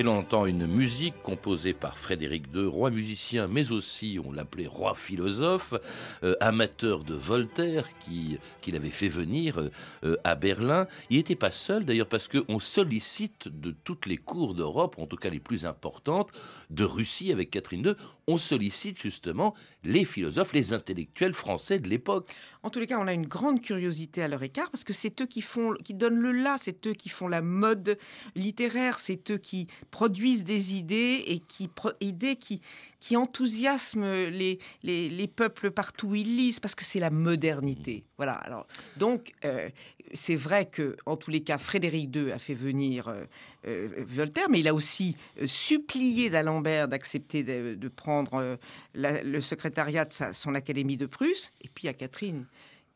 Et 0.02 0.08
entend 0.08 0.48
une 0.48 0.66
musique 0.66 1.22
composée 1.22 1.74
par 1.74 2.00
Frédéric 2.00 2.46
II, 2.56 2.66
roi 2.66 2.90
musicien, 2.90 3.48
mais 3.48 3.72
aussi, 3.72 4.18
on 4.26 4.32
l'appelait 4.32 4.66
roi 4.66 4.96
philosophe, 4.96 5.76
euh, 6.24 6.34
amateur 6.40 7.04
de 7.04 7.14
Voltaire, 7.14 7.88
qui 8.00 8.40
qu'il 8.62 8.76
avait 8.76 8.90
fait 8.90 9.10
venir 9.10 9.60
euh, 9.60 9.70
euh, 10.04 10.16
à 10.24 10.34
Berlin. 10.34 10.88
Il 11.12 11.18
n'était 11.18 11.36
pas 11.36 11.52
seul, 11.52 11.86
d'ailleurs, 11.86 12.08
parce 12.08 12.28
qu'on 12.28 12.58
sollicite 12.58 13.48
de 13.48 13.76
toutes 13.84 14.08
les 14.08 14.18
cours 14.18 14.56
d'Europe, 14.56 14.96
en 14.98 15.06
tout 15.06 15.18
cas 15.18 15.30
les 15.30 15.40
plus 15.40 15.66
importantes, 15.66 16.32
de 16.72 16.84
Russie 16.84 17.32
avec 17.32 17.52
Catherine 17.52 17.86
II, 17.86 17.94
on 18.26 18.40
sollicite 18.40 19.00
justement 19.00 19.54
les 19.84 20.06
philosophes, 20.06 20.54
les 20.54 20.74
intellectuels 20.74 21.36
français 21.36 21.78
de 21.78 21.88
l'époque. 21.88 22.28
En 22.64 22.70
tous 22.70 22.80
les 22.80 22.88
cas, 22.88 23.00
on 23.00 23.08
a 23.08 23.14
une 23.14 23.26
grande 23.26 23.62
curiosité 23.62 24.22
à 24.22 24.28
leur 24.28 24.42
écart 24.44 24.70
parce 24.70 24.84
que 24.84 24.94
c'est 24.94 25.20
eux 25.22 25.26
qui 25.26 25.42
font, 25.42 25.74
qui 25.84 25.94
donnent 25.94 26.20
le 26.20 26.32
là, 26.32 26.58
c'est 26.60 26.88
eux 26.88 26.94
qui 26.94 27.10
font 27.10 27.28
la 27.28 27.42
mode 27.42 27.98
littéraire, 28.36 29.00
c'est 29.00 29.32
eux 29.32 29.38
qui 29.38 29.68
produisent 29.91 30.43
des 30.45 30.75
idées 30.75 31.23
et 31.27 31.39
qui 31.39 31.69
idées 31.99 32.38
qui 32.38 32.62
qui 32.99 33.17
enthousiasment 33.17 34.30
les, 34.30 34.60
les, 34.84 35.10
les 35.10 35.27
peuples 35.27 35.71
partout 35.71 36.10
où 36.10 36.15
ils 36.15 36.38
lisent 36.38 36.60
parce 36.60 36.75
que 36.75 36.84
c'est 36.84 36.99
la 36.99 37.10
modernité. 37.10 38.06
Voilà. 38.17 38.34
Alors 38.34 38.67
donc 38.97 39.34
euh, 39.43 39.69
c'est 40.13 40.36
vrai 40.36 40.65
que 40.69 40.95
en 41.06 41.17
tous 41.17 41.32
les 41.32 41.41
cas, 41.41 41.58
Frédéric 41.58 42.15
II 42.15 42.32
a 42.32 42.39
fait 42.39 42.54
venir 42.54 43.08
euh, 43.08 43.23
euh, 43.67 43.88
Voltaire, 44.08 44.49
mais 44.49 44.60
il 44.60 44.67
a 44.67 44.73
aussi 44.73 45.15
supplié 45.45 46.30
d'Alembert 46.30 46.88
d'accepter 46.88 47.43
de, 47.43 47.75
de 47.75 47.88
prendre 47.88 48.58
la- 48.93 49.23
le 49.23 49.41
secrétariat 49.41 50.06
de 50.06 50.13
sa- 50.13 50.34
son 50.34 50.56
académie 50.56 50.97
de 50.97 51.06
Prusse. 51.06 51.51
Et 51.62 51.67
puis 51.69 51.84
il 51.84 51.88
y 51.88 51.89
a 51.89 51.93
Catherine 51.93 52.45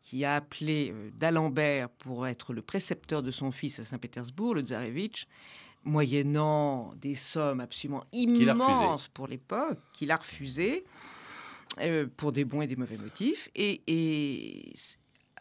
qui 0.02 0.24
a 0.24 0.36
appelé 0.36 0.94
d'Alembert 1.16 1.90
pour 1.90 2.28
être 2.28 2.54
le 2.54 2.62
précepteur 2.62 3.24
de 3.24 3.32
son 3.32 3.52
fils 3.52 3.80
à 3.80 3.84
Saint-Pétersbourg, 3.86 4.54
le 4.54 4.62
tsarevitch, 4.62 5.26
moyennant 5.86 6.94
des 7.00 7.16
sommes 7.16 7.60
absolument 7.62 8.04
immenses 8.12 9.08
pour 9.08 9.28
l'époque, 9.28 9.80
qu'il 9.94 10.12
a 10.12 10.18
refusé 10.18 10.84
euh, 11.80 12.08
pour 12.18 12.32
des 12.32 12.46
bons 12.46 12.62
et 12.62 12.68
des 12.68 12.76
mauvais 12.76 12.98
motifs. 12.98 13.50
Et, 13.56 13.82
et 13.88 14.74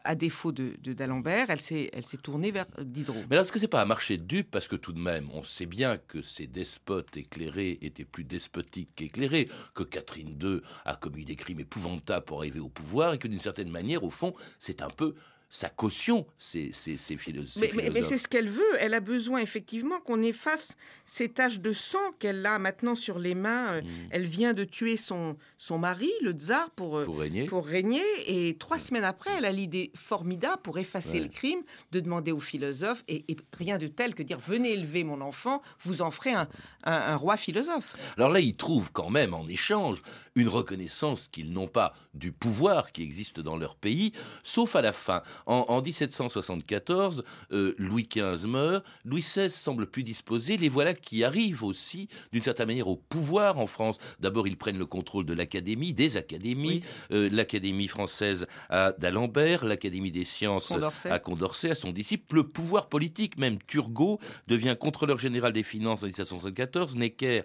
à 0.05 0.15
défaut 0.15 0.53
de 0.53 0.75
d'Alembert, 0.93 1.49
elle 1.49 1.61
s'est 1.61 1.91
elle 1.93 2.05
s'est 2.05 2.19
tournée 2.19 2.51
vers 2.51 2.67
Diderot. 2.79 3.25
Mais 3.31 3.37
est-ce 3.37 3.51
que 3.51 3.59
c'est 3.59 3.69
pas 3.69 3.81
un 3.81 3.87
marché 3.87 4.19
de 4.19 4.23
dupes 4.23 4.51
Parce 4.51 4.69
que 4.69 4.77
tout 4.77 4.93
de 4.93 5.01
même, 5.01 5.29
on 5.33 5.43
sait 5.43 5.67
bien 5.67 5.97
que 5.97 6.21
ces 6.21 6.47
despotes 6.47 7.17
éclairés 7.17 7.79
étaient 7.81 8.05
plus 8.05 8.25
despotiques 8.25 8.91
qu'éclairés, 8.95 9.49
que 9.75 9.83
Catherine 9.83 10.39
II 10.41 10.61
a 10.85 10.97
commis 10.97 11.25
des 11.25 11.37
crimes 11.37 11.61
épouvantables 11.61 12.27
pour 12.27 12.39
arriver 12.39 12.61
au 12.61 12.69
pouvoir, 12.69 13.15
et 13.15 13.19
que 13.19 13.29
d'une 13.29 13.41
certaine 13.41 13.71
manière, 13.71 14.05
au 14.05 14.11
fond, 14.11 14.35
c'est 14.59 14.83
un 14.83 14.91
peu 14.91 15.15
sa 15.55 15.69
caution, 15.69 16.27
ces, 16.37 16.71
ces, 16.73 16.97
ces 16.97 17.17
philo- 17.17 17.45
ces 17.45 17.61
Mais, 17.61 17.69
mais- 17.69 17.75
mais 17.77 17.83
philosophes. 17.91 18.09
c'est 18.09 18.19
ce 18.19 18.27
qu'elle 18.27 18.49
veut. 18.51 18.63
Elle 18.81 18.93
a 18.93 18.99
besoin 18.99 19.39
effectivement 19.39 20.01
qu'on 20.01 20.21
efface 20.21 20.77
ces 21.07 21.29
taches 21.29 21.61
de 21.61 21.73
sang 21.73 22.11
qu'elle 22.19 22.45
a 22.45 22.59
maintenant 22.59 22.97
sur 22.97 23.21
les 23.21 23.37
mains. 23.37 23.75
Euh, 23.75 23.83
Elle 24.11 24.27
vient 24.27 24.53
de 24.53 24.65
tuer 24.65 24.97
son, 24.97 25.37
son 25.57 25.79
mari, 25.79 26.11
le 26.23 26.33
tsar, 26.33 26.71
pour, 26.71 26.99
euh, 26.99 27.03
Mm. 27.03 27.07
Pour 27.07 27.19
régner. 27.21 27.45
pour 27.47 27.67
régner. 27.67 28.03
Et 28.27 28.57
trois 28.57 28.79
semaines 28.79 29.05
après, 29.05 29.31
elle 29.39 29.45
a 29.45 29.53
l'idée 29.53 29.93
formidable 29.95 30.61
pour 30.61 30.77
effacer 30.79 31.19
Ouais. 31.19 31.21
le 31.21 31.29
crime, 31.29 31.61
de 31.93 32.01
demander 32.01 32.33
aux 32.33 32.41
philosophes, 32.41 33.05
et, 33.07 33.25
et 33.29 33.37
rien 33.57 33.79
de 33.79 33.87
tel 33.87 34.17
que 34.17 34.25
dire 34.25 34.41
venez 34.45 34.73
élever 34.73 35.05
mon 35.05 35.21
enfant, 35.21 35.63
vous 35.85 36.03
en 36.03 36.11
ferez 36.11 36.33
un, 36.33 36.49
un- 36.83 36.93
un 36.93 37.17
roi 37.17 37.37
philosophe. 37.37 37.95
Alors 38.17 38.31
là, 38.31 38.41
ils 38.41 38.57
trouvent 38.57 38.91
quand 38.91 39.09
même 39.11 39.33
en 39.35 39.47
échange 39.47 40.03
une 40.35 40.49
reconnaissance 40.49 41.29
qu'ils 41.29 41.53
n'ont 41.53 41.69
pas 41.69 41.95
du 42.13 42.33
pouvoir 42.33 42.91
qui 42.91 43.03
existe 43.05 43.39
dans 43.39 43.57
leur 43.57 43.77
pays, 43.77 44.11
sauf 44.43 44.75
à 44.75 44.83
la 44.83 44.93
fin. 44.93 45.23
En, 45.47 45.83
1774, 45.83 47.25
euh, 47.53 47.75
Louis 47.79 48.09
XV 48.11 48.47
meurt, 48.47 48.85
Louis 49.05 49.21
XVI 49.21 49.51
semble 49.51 49.87
plus 49.87 50.03
disposé, 50.03 50.57
les 50.57 50.69
voilà 50.69 50.95
qui 50.95 51.23
arrivent 51.23 51.65
aussi, 51.65 52.09
d'une 52.33 52.43
certaine 52.43 52.69
manière, 52.69 52.89
au 52.89 52.97
pouvoir 52.97 53.59
en 53.59 53.67
France. 53.67 53.99
D'abord, 54.21 54.47
ils 54.49 54.57
prennent 54.57 54.79
le 54.79 54.87
contrôle 54.87 55.27
de 55.27 55.35
l'Académie, 55.35 55.93
des 55.93 56.17
académies, 56.17 56.83
euh, 57.11 57.29
l'Académie 57.31 57.89
française 57.89 58.47
à 58.71 58.93
d'Alembert, 58.93 59.65
l'Académie 59.65 60.11
des 60.11 60.25
sciences 60.25 60.73
à 61.05 61.19
Condorcet, 61.19 61.71
à 61.71 61.75
son 61.75 61.93
disciple. 61.93 62.37
Le 62.37 62.45
pouvoir 62.45 62.89
politique, 62.89 63.39
même 63.39 63.59
Turgot, 63.67 64.19
devient 64.47 64.77
contrôleur 64.79 65.19
général 65.19 65.53
des 65.53 65.63
finances 65.63 66.03
en 66.03 66.07
1774, 66.07 66.97
Necker, 66.97 67.43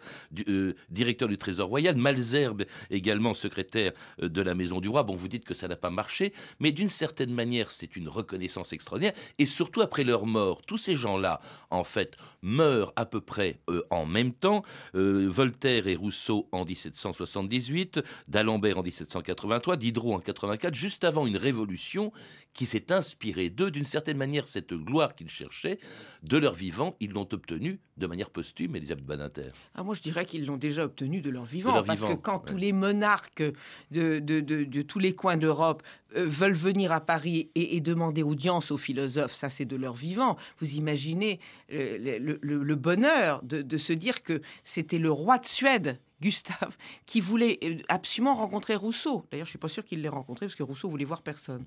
euh, 0.48 0.74
directeur 0.90 1.28
du 1.28 1.38
Trésor 1.38 1.68
royal, 1.68 1.98
Malzerbe 1.98 2.64
également 2.90 3.34
secrétaire 3.34 3.92
de 4.22 4.42
la 4.42 4.56
Maison 4.56 4.80
du 4.80 4.88
Roi. 4.88 5.04
Bon, 5.04 5.16
vous 5.16 5.28
dites 5.28 5.46
que 5.46 5.54
ça 5.54 5.68
n'a 5.68 5.76
pas 5.76 5.90
marché, 5.90 6.34
mais 6.60 6.72
d'une 6.72 6.90
certaine 6.90 7.34
manière, 7.34 7.72
c'est 7.72 7.89
une 7.96 8.10
reconnaissance 8.10 8.74
extraordinaire. 8.74 9.14
Et 9.38 9.46
surtout 9.46 9.82
après 9.82 10.04
leur 10.04 10.26
mort, 10.26 10.62
tous 10.66 10.78
ces 10.78 10.96
gens-là, 10.96 11.42
en 11.70 11.84
fait, 11.84 12.16
meurent 12.42 12.94
à 12.96 13.06
peu 13.06 13.22
près 13.22 13.60
euh, 13.70 13.84
en 13.90 14.06
même 14.06 14.34
temps. 14.34 14.64
Euh, 14.96 15.28
Voltaire 15.30 15.88
et 15.88 15.96
Rousseau 15.96 16.48
en 16.52 16.66
1778, 16.66 18.00
d'Alembert 18.28 18.78
en 18.78 18.84
1783, 18.84 19.78
Diderot 19.78 20.14
en 20.14 20.20
84, 20.20 20.74
juste 20.74 21.04
avant 21.04 21.26
une 21.28 21.38
révolution 21.38 22.12
qui 22.54 22.66
s'est 22.66 22.92
inspirée 22.92 23.50
d'eux. 23.50 23.72
D'une 23.72 23.86
certaine 23.86 24.18
manière, 24.18 24.48
cette 24.48 24.74
gloire 24.74 25.16
qu'ils 25.16 25.30
cherchaient, 25.30 25.80
de 26.24 26.38
leur 26.38 26.54
vivant, 26.54 26.96
ils 27.00 27.12
l'ont 27.12 27.28
obtenue 27.32 27.80
de 27.98 28.08
manière 28.08 28.30
posthume, 28.30 28.76
Elisabeth 28.76 29.06
Badinter. 29.06 29.50
Ah, 29.76 29.84
moi, 29.84 29.94
je 29.94 30.02
dirais 30.02 30.26
qu'ils 30.26 30.46
l'ont 30.46 30.58
déjà 30.58 30.86
obtenue 30.86 31.22
de 31.22 31.30
leur 31.30 31.46
vivant. 31.46 31.84
parce 31.84 32.04
que 32.04 32.14
quand 32.14 32.40
tous 32.40 32.58
les 32.58 32.74
monarques 32.74 33.44
de, 33.92 34.20
de, 34.20 34.40
de, 34.40 34.82
tous 34.82 35.00
les 35.00 35.14
coins 35.14 35.38
d'Europe 35.38 35.84
veulent 36.16 36.54
venir 36.54 36.92
à 36.92 37.02
Paris 37.02 37.52
et, 37.56 37.80
demander 37.82 38.24
audience 38.24 38.72
aux 38.72 38.78
philosophes, 38.78 39.34
ça 39.34 39.50
c'est 39.50 39.66
de 39.66 39.76
leur 39.76 39.94
vivant. 39.94 40.38
Vous 40.60 40.76
imaginez 40.76 41.40
le, 41.70 42.40
le 42.42 42.76
bonheur 42.76 43.42
de, 43.44 43.78
se 43.78 43.94
dire 43.94 44.24
que 44.24 44.42
c'était 44.64 44.98
le 44.98 45.12
roi 45.12 45.38
de 45.38 45.46
Suède 45.46 46.00
Gustave, 46.22 46.78
qui 47.06 47.22
voulait 47.22 47.60
euh, 47.64 47.78
absolument 47.88 48.34
rencontrer 48.34 48.76
Rousseau. 48.76 49.26
D'ailleurs, 49.32 49.46
je 49.46 49.52
suis 49.52 49.60
pas 49.60 49.70
sûr 49.70 49.86
qu'il 49.86 50.02
l'ait 50.02 50.10
rencontré 50.10 50.46
parce 50.46 50.56
que 50.56 50.64
Rousseau 50.64 50.90
voulait 50.90 51.06
voir 51.06 51.22
personne. 51.22 51.66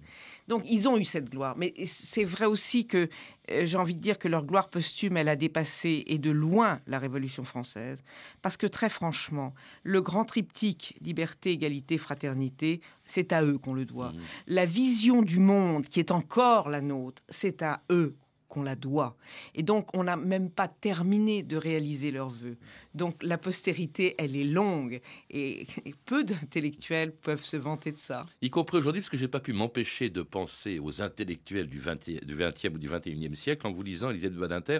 Donc, 0.48 0.62
ils 0.68 0.88
ont 0.88 0.98
eu 0.98 1.04
cette 1.04 1.30
gloire. 1.30 1.56
Mais 1.56 1.72
c'est 1.86 2.24
vrai 2.24 2.46
aussi 2.46 2.86
que 2.86 3.08
euh, 3.50 3.66
j'ai 3.66 3.76
envie 3.76 3.94
de 3.94 4.00
dire 4.00 4.18
que 4.18 4.28
leur 4.28 4.44
gloire 4.44 4.68
posthume, 4.68 5.16
elle 5.16 5.28
a 5.28 5.36
dépassé 5.36 6.04
et 6.06 6.18
de 6.18 6.30
loin 6.30 6.80
la 6.86 6.98
Révolution 6.98 7.44
française. 7.44 8.02
Parce 8.42 8.56
que 8.56 8.66
très 8.66 8.88
franchement, 8.88 9.54
le 9.82 10.00
grand 10.02 10.24
triptyque 10.24 10.96
liberté, 11.00 11.52
égalité, 11.52 11.98
fraternité, 11.98 12.80
c'est 13.04 13.32
à 13.32 13.44
eux 13.44 13.58
qu'on 13.58 13.74
le 13.74 13.84
doit. 13.84 14.10
Mmh. 14.10 14.20
La 14.48 14.66
vision 14.66 15.22
du 15.22 15.38
monde 15.38 15.86
qui 15.86 15.98
est 15.98 16.10
encore 16.10 16.68
la 16.68 16.80
nôtre, 16.80 17.22
c'est 17.28 17.62
à 17.62 17.82
eux 17.90 18.16
qu'on 18.52 18.62
la 18.62 18.76
doit. 18.76 19.16
Et 19.54 19.62
donc, 19.62 19.88
on 19.94 20.04
n'a 20.04 20.16
même 20.16 20.50
pas 20.50 20.68
terminé 20.68 21.42
de 21.42 21.56
réaliser 21.56 22.10
leurs 22.10 22.28
vœux. 22.28 22.58
Donc, 22.94 23.22
la 23.22 23.38
postérité, 23.38 24.14
elle 24.18 24.36
est 24.36 24.44
longue 24.44 25.00
et, 25.30 25.66
peu 26.04 26.22
d'intellectuels 26.22 27.12
peuvent 27.12 27.42
se 27.42 27.56
vanter 27.56 27.92
de 27.92 27.98
ça. 27.98 28.20
Y 28.42 28.50
compris 28.50 28.76
aujourd'hui, 28.76 29.00
parce 29.00 29.08
que 29.08 29.16
je 29.16 29.22
n'ai 29.22 29.30
pas 29.30 29.40
pu 29.40 29.54
m'empêcher 29.54 30.10
de 30.10 30.20
penser 30.20 30.78
aux 30.78 31.00
intellectuels 31.00 31.66
du 31.66 31.80
20e, 31.80 32.22
du 32.26 32.36
20e 32.36 32.74
ou 32.74 32.78
du 32.78 32.90
21e 32.90 33.34
siècle 33.34 33.66
en 33.66 33.72
vous 33.72 33.82
lisant 33.82 34.10
Elisabeth 34.10 34.38
Badinter. 34.38 34.78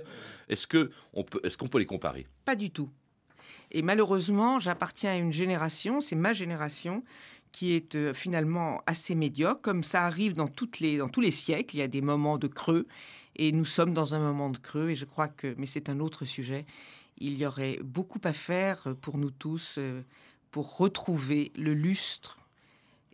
Est-ce 0.51 0.67
qu'on 0.67 1.25
peut, 1.25 1.41
est 1.43 1.57
qu'on 1.57 1.69
peut 1.69 1.79
les 1.79 1.87
comparer? 1.87 2.27
Pas 2.45 2.57
du 2.57 2.71
tout. 2.71 2.91
Et 3.71 3.81
malheureusement, 3.81 4.59
j'appartiens 4.59 5.13
à 5.13 5.17
une 5.17 5.33
génération, 5.33 6.03
c'est 6.03 6.17
ma 6.17 6.35
génération, 6.35 7.03
qui 7.53 7.73
est 7.73 7.95
euh, 7.95 8.13
finalement 8.13 8.83
assez 8.87 9.15
médiocre, 9.15 9.63
comme 9.63 9.83
ça 9.83 10.05
arrive 10.05 10.35
dans, 10.35 10.49
toutes 10.49 10.81
les, 10.81 10.99
dans 10.99 11.09
tous 11.09 11.21
les 11.23 11.31
siècles. 11.31 11.77
Il 11.77 11.79
y 11.79 11.83
a 11.83 11.89
des 11.89 12.01
moments 12.01 12.37
de 12.37 12.49
creux 12.49 12.87
et 13.37 13.53
nous 13.53 13.65
sommes 13.65 13.95
dans 13.95 14.15
un 14.15 14.21
moment 14.21 14.51
de 14.51 14.59
creux 14.59 14.91
et 14.91 14.95
je 14.95 15.05
crois 15.05 15.29
que, 15.29 15.55
mais 15.59 15.67
c'est 15.67 15.89
un 15.89 16.01
autre 16.01 16.25
sujet, 16.25 16.67
il 17.19 17.37
y 17.37 17.47
aurait 17.47 17.79
beaucoup 17.83 18.21
à 18.25 18.33
faire 18.33 18.95
pour 19.01 19.19
nous 19.19 19.31
tous 19.31 19.77
euh, 19.79 20.03
pour 20.51 20.77
retrouver 20.77 21.53
le 21.57 21.75
lustre 21.75 22.37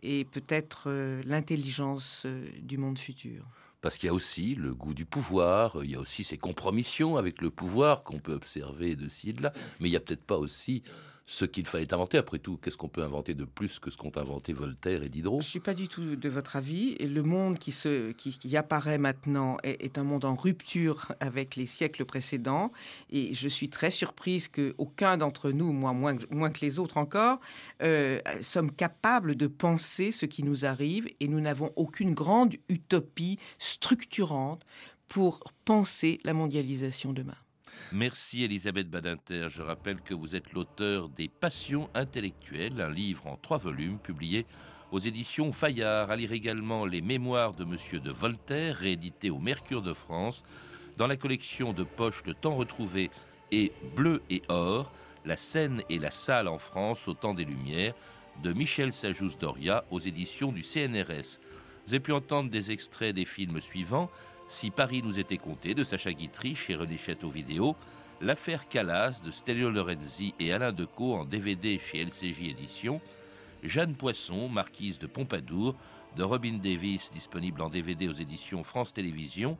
et 0.01 0.25
peut-être 0.25 0.83
euh, 0.87 1.21
l'intelligence 1.25 2.23
euh, 2.25 2.47
du 2.61 2.77
monde 2.77 2.97
futur. 2.97 3.45
Parce 3.81 3.97
qu'il 3.97 4.07
y 4.07 4.09
a 4.09 4.13
aussi 4.13 4.55
le 4.55 4.73
goût 4.73 4.93
du 4.93 5.05
pouvoir, 5.05 5.83
il 5.83 5.91
y 5.91 5.95
a 5.95 5.99
aussi 5.99 6.25
ces 6.25 6.37
compromissions 6.37 7.15
avec 7.15 7.41
le 7.41 7.49
pouvoir 7.49 8.01
qu'on 8.01 8.19
peut 8.19 8.33
observer 8.33 8.95
de 8.95 9.07
ci 9.07 9.29
et 9.29 9.33
de 9.33 9.41
là, 9.41 9.53
mais 9.79 9.87
il 9.87 9.91
n'y 9.91 9.97
a 9.97 10.01
peut-être 10.01 10.25
pas 10.25 10.37
aussi 10.37 10.83
ce 11.29 11.45
qu'il 11.45 11.67
fallait 11.67 11.93
inventer. 11.93 12.17
Après 12.17 12.39
tout, 12.39 12.57
qu'est-ce 12.57 12.75
qu'on 12.75 12.89
peut 12.89 13.03
inventer 13.03 13.35
de 13.35 13.45
plus 13.45 13.77
que 13.77 13.91
ce 13.91 13.97
qu'ont 13.97 14.11
inventé 14.15 14.51
Voltaire 14.51 15.03
et 15.03 15.09
Diderot? 15.09 15.41
Je 15.41 15.45
ne 15.45 15.49
suis 15.49 15.59
pas 15.59 15.75
du 15.75 15.87
tout 15.87 16.15
de 16.15 16.29
votre 16.29 16.55
avis. 16.55 16.95
Le 16.95 17.21
monde 17.21 17.59
qui, 17.59 18.57
apparaît 18.57 18.97
maintenant 18.97 19.57
est, 19.63 19.99
un 19.99 20.03
monde 20.03 20.25
en 20.25 20.35
rupture 20.35 21.11
avec 21.19 21.55
les 21.55 21.67
siècles 21.67 22.03
précédents. 22.03 22.71
Et 23.11 23.35
je 23.35 23.47
suis 23.47 23.69
très 23.69 23.91
surprise 23.91 24.47
qu'aucun 24.47 25.17
d'entre 25.17 25.51
nous, 25.51 25.71
moi 25.71 25.93
moins, 25.93 26.17
moins, 26.31 26.49
que 26.49 26.61
les 26.61 26.79
autres 26.79 26.97
encore, 26.97 27.39
euh, 27.83 28.19
sommes 28.41 28.71
capables 28.71 29.35
de 29.35 29.45
penser 29.45 30.11
ce 30.11 30.25
qui 30.25 30.43
nous 30.43 30.65
arrive. 30.65 31.07
Et 31.19 31.27
nous 31.27 31.41
n'avons 31.41 31.71
aucune 31.75 32.15
grande 32.15 32.55
utopie 32.69 33.37
structurante 33.59 34.65
pour 35.07 35.43
penser 35.63 36.19
la 36.23 36.33
mondialisation 36.33 37.13
demain. 37.13 37.37
Merci 37.91 38.43
Elisabeth 38.43 38.89
Badinter. 38.89 39.47
Je 39.49 39.61
rappelle 39.61 40.01
que 40.01 40.13
vous 40.13 40.35
êtes 40.35 40.53
l'auteur 40.53 41.09
des 41.09 41.27
Passions 41.27 41.89
intellectuelles, 41.93 42.79
un 42.79 42.91
livre 42.91 43.27
en 43.27 43.35
trois 43.35 43.57
volumes 43.57 43.97
publié 43.97 44.45
aux 44.91 44.99
éditions 44.99 45.51
Fayard. 45.51 46.11
À 46.11 46.15
lire 46.15 46.31
également 46.31 46.85
les 46.85 47.01
Mémoires 47.01 47.53
de 47.53 47.65
Monsieur 47.65 47.99
de 47.99 48.11
Voltaire, 48.11 48.77
réédité 48.77 49.29
au 49.29 49.39
Mercure 49.39 49.81
de 49.81 49.93
France, 49.93 50.43
dans 50.97 51.07
la 51.07 51.17
collection 51.17 51.73
de 51.73 51.83
poches 51.83 52.23
Le 52.25 52.33
Temps 52.33 52.55
retrouvé 52.55 53.09
et 53.51 53.71
Bleu 53.95 54.21
et 54.29 54.43
Or, 54.49 54.91
La 55.25 55.37
scène 55.37 55.81
et 55.89 55.99
la 55.99 56.11
salle 56.11 56.47
en 56.47 56.59
France 56.59 57.07
au 57.07 57.13
temps 57.13 57.33
des 57.33 57.45
Lumières, 57.45 57.93
de 58.43 58.53
Michel 58.53 58.93
Sajous 58.93 59.37
Doria 59.39 59.83
aux 59.91 59.99
éditions 59.99 60.51
du 60.51 60.63
CNRS. 60.63 61.39
Vous 61.85 61.93
avez 61.93 61.99
pu 61.99 62.13
entendre 62.13 62.49
des 62.49 62.71
extraits 62.71 63.15
des 63.15 63.25
films 63.25 63.59
suivants 63.59 64.09
si 64.49 64.71
Paris 64.71 65.03
nous 65.03 65.19
était 65.19 65.37
compté 65.37 65.75
de 65.75 65.83
Sacha 65.83 66.11
Guitry 66.11 66.55
chez 66.55 66.73
René 66.73 66.97
Château 66.97 67.29
Vidéo, 67.29 67.75
L'affaire 68.19 68.67
Calas 68.67 69.21
de 69.23 69.29
Stelio 69.29 69.69
Lorenzi 69.69 70.33
et 70.39 70.51
Alain 70.51 70.71
Decaux 70.71 71.13
en 71.13 71.23
DVD 71.23 71.77
chez 71.77 72.03
LCJ 72.03 72.49
Éditions, 72.49 72.99
Jeanne 73.63 73.93
Poisson, 73.93 74.49
marquise 74.49 74.97
de 74.97 75.05
Pompadour, 75.05 75.75
de 76.17 76.23
Robin 76.23 76.57
Davis, 76.61 77.11
disponible 77.11 77.61
en 77.61 77.69
DVD 77.69 78.09
aux 78.09 78.13
éditions 78.13 78.63
France 78.63 78.91
Télévisions, 78.91 79.55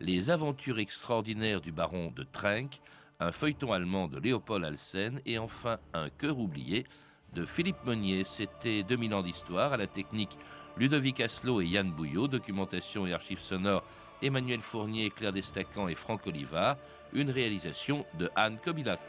Les 0.00 0.28
aventures 0.28 0.80
extraordinaires 0.80 1.60
du 1.60 1.70
baron 1.70 2.12
de 2.14 2.24
Trenck, 2.24 2.80
un 3.20 3.30
feuilleton 3.30 3.72
allemand 3.72 4.08
de 4.08 4.18
Léopold 4.18 4.64
Alsen 4.64 5.20
et 5.24 5.38
enfin 5.38 5.78
Un 5.94 6.10
cœur 6.10 6.38
oublié 6.38 6.84
de 7.32 7.46
Philippe 7.46 7.84
Meunier. 7.86 8.24
C'était 8.24 8.82
2000 8.82 9.14
ans 9.14 9.22
d'histoire 9.22 9.72
à 9.72 9.76
la 9.76 9.86
technique 9.86 10.36
Ludovic 10.76 11.20
Asselot 11.20 11.60
et 11.60 11.66
Yann 11.66 11.92
Bouillot, 11.92 12.26
documentation 12.26 13.06
et 13.06 13.12
archives 13.12 13.40
sonores 13.40 13.84
Emmanuel 14.22 14.60
Fournier, 14.60 15.10
Claire 15.10 15.32
Destacan 15.32 15.88
et 15.88 15.94
Franck 15.94 16.26
Olivard, 16.26 16.76
une 17.12 17.30
réalisation 17.30 18.06
de 18.18 18.30
Anne 18.36 18.58
Kobilac. 18.64 19.00